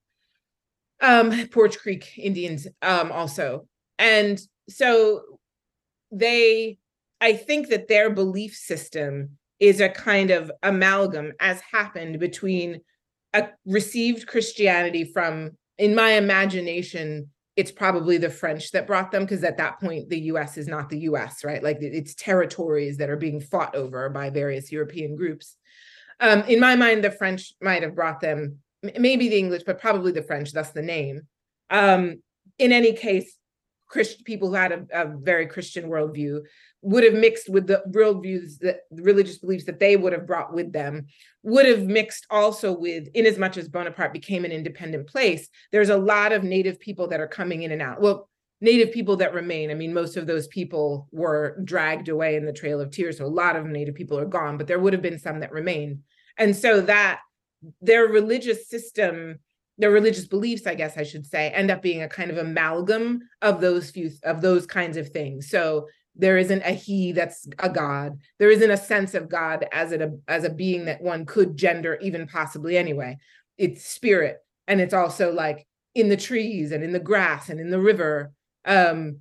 [1.00, 3.66] um, Poarch Creek Indians um, also,
[3.98, 5.22] and so
[6.12, 6.76] they,
[7.22, 12.82] I think that their belief system is a kind of amalgam, as happened between
[13.32, 19.42] a received Christianity from, in my imagination, it's probably the French that brought them because
[19.42, 21.62] at that point the US is not the US, right?
[21.62, 25.56] Like it's territories that are being fought over by various European groups.
[26.20, 30.12] Um, in my mind, the French might have brought them, maybe the English, but probably
[30.12, 31.22] the French, thus the name.
[31.70, 32.22] Um,
[32.58, 33.36] in any case,
[33.88, 36.40] Christian people who had a, a very Christian worldview
[36.86, 40.54] would have mixed with the worldviews that the religious beliefs that they would have brought
[40.54, 41.06] with them
[41.42, 45.88] would have mixed also with in as much as bonaparte became an independent place there's
[45.88, 48.00] a lot of native people that are coming in and out.
[48.00, 48.28] Well
[48.60, 49.70] native people that remain.
[49.70, 53.26] I mean most of those people were dragged away in the trail of tears so
[53.26, 55.98] a lot of native people are gone but there would have been some that remained
[56.38, 57.20] and so that
[57.82, 59.40] their religious system
[59.78, 63.20] their religious beliefs i guess i should say end up being a kind of amalgam
[63.42, 65.50] of those few of those kinds of things.
[65.50, 65.88] So
[66.18, 68.18] there isn't a he that's a god.
[68.38, 71.98] There isn't a sense of god as a as a being that one could gender
[72.00, 73.18] even possibly anyway.
[73.58, 77.70] It's spirit and it's also like in the trees and in the grass and in
[77.70, 78.32] the river
[78.64, 79.18] um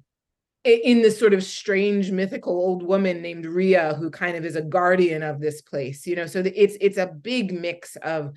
[0.63, 4.61] in this sort of strange mythical old woman named Ria who kind of is a
[4.61, 6.25] guardian of this place you know?
[6.25, 8.33] So it's it's a big mix of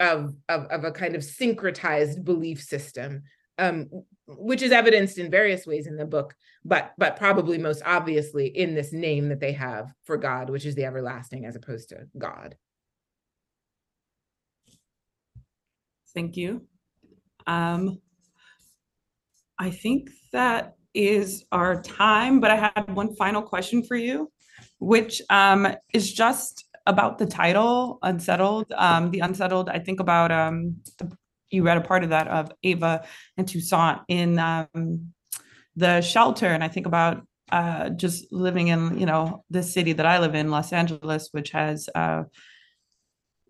[0.00, 3.22] of of, of a kind of syncretized belief system.
[3.58, 3.88] Um,
[4.28, 8.74] which is evidenced in various ways in the book, but but probably most obviously in
[8.74, 12.56] this name that they have for God, which is the everlasting as opposed to God.
[16.14, 16.66] Thank you.
[17.46, 18.00] Um,
[19.58, 24.32] I think that is our time, but I had one final question for you,
[24.78, 28.72] which um, is just about the title, Unsettled.
[28.72, 31.16] Um, the Unsettled, I think about um, the
[31.50, 33.04] you read a part of that of Ava
[33.36, 35.12] and Toussaint in um,
[35.76, 40.06] the shelter, and I think about uh, just living in you know the city that
[40.06, 42.24] I live in, Los Angeles, which has uh,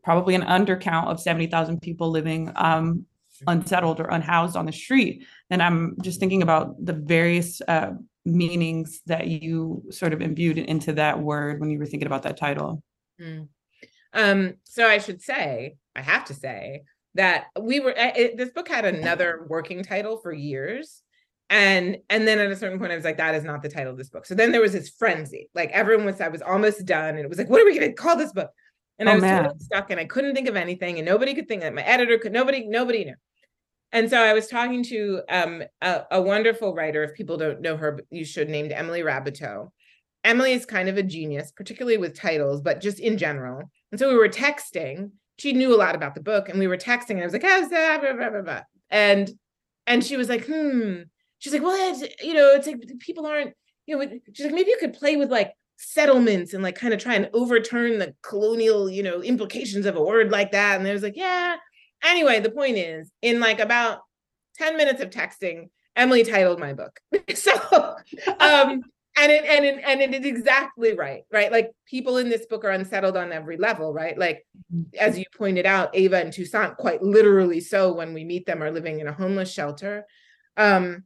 [0.04, 3.06] probably an undercount of seventy thousand people living um,
[3.46, 5.26] unsettled or unhoused on the street.
[5.50, 7.92] And I'm just thinking about the various uh,
[8.24, 12.36] meanings that you sort of imbued into that word when you were thinking about that
[12.36, 12.82] title.
[13.20, 13.48] Mm.
[14.12, 16.82] Um, so I should say, I have to say,
[17.16, 21.02] that we were it, this book had another working title for years.
[21.48, 23.92] And and then at a certain point i was like that is not the title
[23.92, 24.26] of this book.
[24.26, 25.48] So then there was this frenzy.
[25.54, 27.10] Like everyone was i was almost done.
[27.10, 28.50] And it was like what are we going to call this book?
[28.98, 31.48] And oh, i was totally stuck and i couldn't think of anything and nobody could
[31.48, 33.14] think of my editor could nobody nobody knew.
[33.92, 37.04] And so i was talking to um, a, a, wonderful writer.
[37.04, 39.70] If people don't know her you should named emily raboteau
[40.24, 43.70] emily is kind of a genius particularly with titles but just in general.
[43.92, 46.76] And so we were texting she knew a lot about the book and we were
[46.76, 48.62] texting and I was like, oh, blah, blah, blah, blah.
[48.90, 49.30] and
[49.86, 51.02] and she was like, hmm.
[51.38, 53.52] She's like, well, it's, you know, it's like people aren't,
[53.86, 57.00] you know, she's like, maybe you could play with like settlements and like kind of
[57.00, 60.78] try and overturn the colonial, you know, implications of a word like that.
[60.78, 61.56] And I was like, yeah.
[62.02, 64.00] Anyway, the point is, in like about
[64.56, 67.00] 10 minutes of texting, Emily titled my book.
[67.34, 67.96] so
[68.40, 68.82] um
[69.16, 71.50] and it and it, and it is exactly right right?
[71.50, 74.16] Like people in this book are unsettled on every level right?
[74.18, 74.82] Like mm-hmm.
[74.98, 78.70] as you pointed out ava and toussaint quite literally so when we meet them are
[78.70, 80.04] living in a homeless shelter.
[80.56, 81.04] Um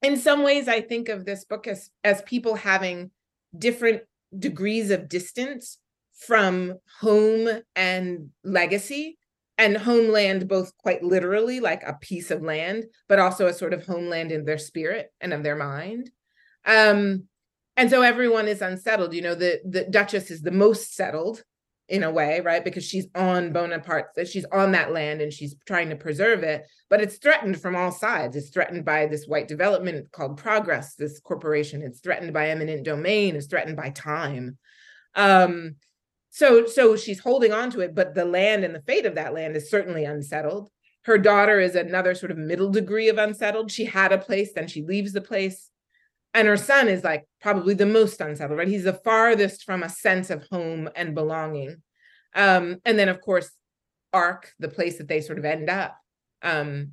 [0.00, 3.10] in some ways i think of this book as as people having
[3.58, 4.02] different
[4.38, 5.78] degrees of distance
[6.18, 9.18] from home and legacy
[9.56, 13.84] and homeland both quite literally like a piece of land but also a sort of
[13.84, 16.10] homeland in their spirit and of their mind.
[16.64, 17.27] Um,
[17.78, 19.14] and so everyone is unsettled.
[19.14, 21.44] You know, the the Duchess is the most settled
[21.88, 22.64] in a way, right?
[22.64, 27.00] Because she's on Bonaparte, she's on that land and she's trying to preserve it, but
[27.00, 28.36] it's threatened from all sides.
[28.36, 31.80] It's threatened by this white development called Progress, this corporation.
[31.80, 33.36] It's threatened by eminent domain.
[33.36, 34.58] It's threatened by time.
[35.14, 35.76] Um,
[36.30, 39.34] so so she's holding on to it, but the land and the fate of that
[39.34, 40.68] land is certainly unsettled.
[41.02, 43.70] Her daughter is another sort of middle degree of unsettled.
[43.70, 45.70] She had a place, then she leaves the place
[46.34, 49.88] and her son is like probably the most unsettled right he's the farthest from a
[49.88, 51.76] sense of home and belonging
[52.34, 53.50] Um, and then, of course,
[54.12, 55.96] ARC, the place that they sort of end up,
[56.42, 56.92] um,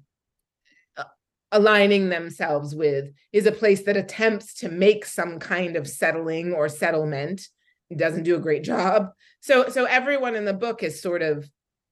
[1.52, 6.70] aligning themselves with, is a place that attempts to make some kind of settling or
[6.70, 7.48] settlement.
[7.90, 9.10] It doesn't do a great job.
[9.42, 11.48] So, so everyone in the book is sort of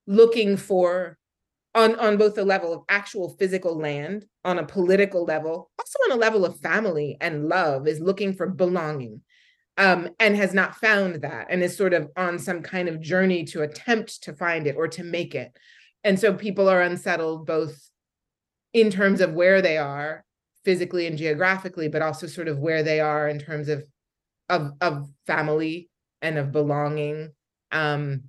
[0.08, 1.18] looking for
[1.76, 6.12] on on both the level of actual physical land on a political level also on
[6.12, 9.22] a level of family and love is looking for belonging
[9.78, 13.44] um, and has not found that and is sort of on some kind of journey
[13.46, 15.52] to attempt to find it or to make it.
[16.04, 17.90] And so people are unsettled both
[18.74, 20.24] in terms of where they are
[20.64, 23.84] physically and geographically but also sort of where they are in terms of
[24.50, 25.90] of of family
[26.22, 27.32] and of belonging
[27.72, 28.24] um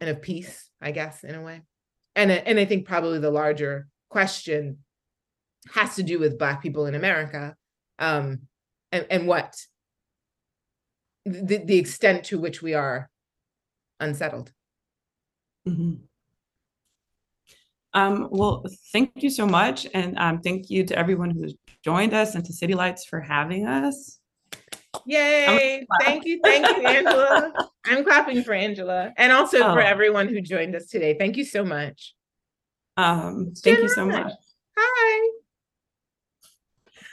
[0.00, 1.60] and of peace i guess in a way
[2.16, 4.78] and and I think probably the larger question
[5.74, 7.56] has to do with Black people in America,
[7.98, 8.40] um,
[8.92, 9.56] and and what
[11.24, 13.10] the the extent to which we are
[14.00, 14.52] unsettled.
[15.66, 15.94] Mm-hmm.
[17.92, 21.54] Um, well, thank you so much, and um, thank you to everyone who's
[21.84, 24.19] joined us and to City Lights for having us.
[25.06, 25.86] Yay!
[26.00, 27.70] Thank you, thank you, Angela.
[27.86, 29.72] I'm clapping for Angela and also oh.
[29.74, 31.16] for everyone who joined us today.
[31.18, 32.14] Thank you so much.
[32.96, 34.32] Um, thank you so much.
[34.76, 35.30] Hi.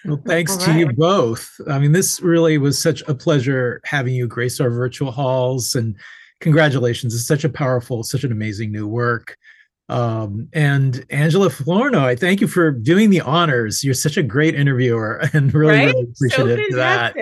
[0.06, 1.60] Well, thanks to you both.
[1.70, 5.98] I mean, this really was such a pleasure having you grace our virtual halls and
[6.40, 7.14] congratulations.
[7.14, 9.38] It's such a powerful, such an amazing new work.
[9.90, 13.84] Um, and Angela Flournoy, I thank you for doing the honors.
[13.84, 15.94] You're such a great interviewer and really, right?
[15.94, 17.16] really appreciative so that.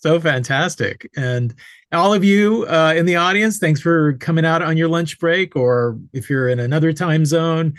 [0.00, 1.10] So fantastic.
[1.14, 1.54] And
[1.92, 5.54] all of you uh, in the audience, thanks for coming out on your lunch break,
[5.54, 7.74] or if you're in another time zone,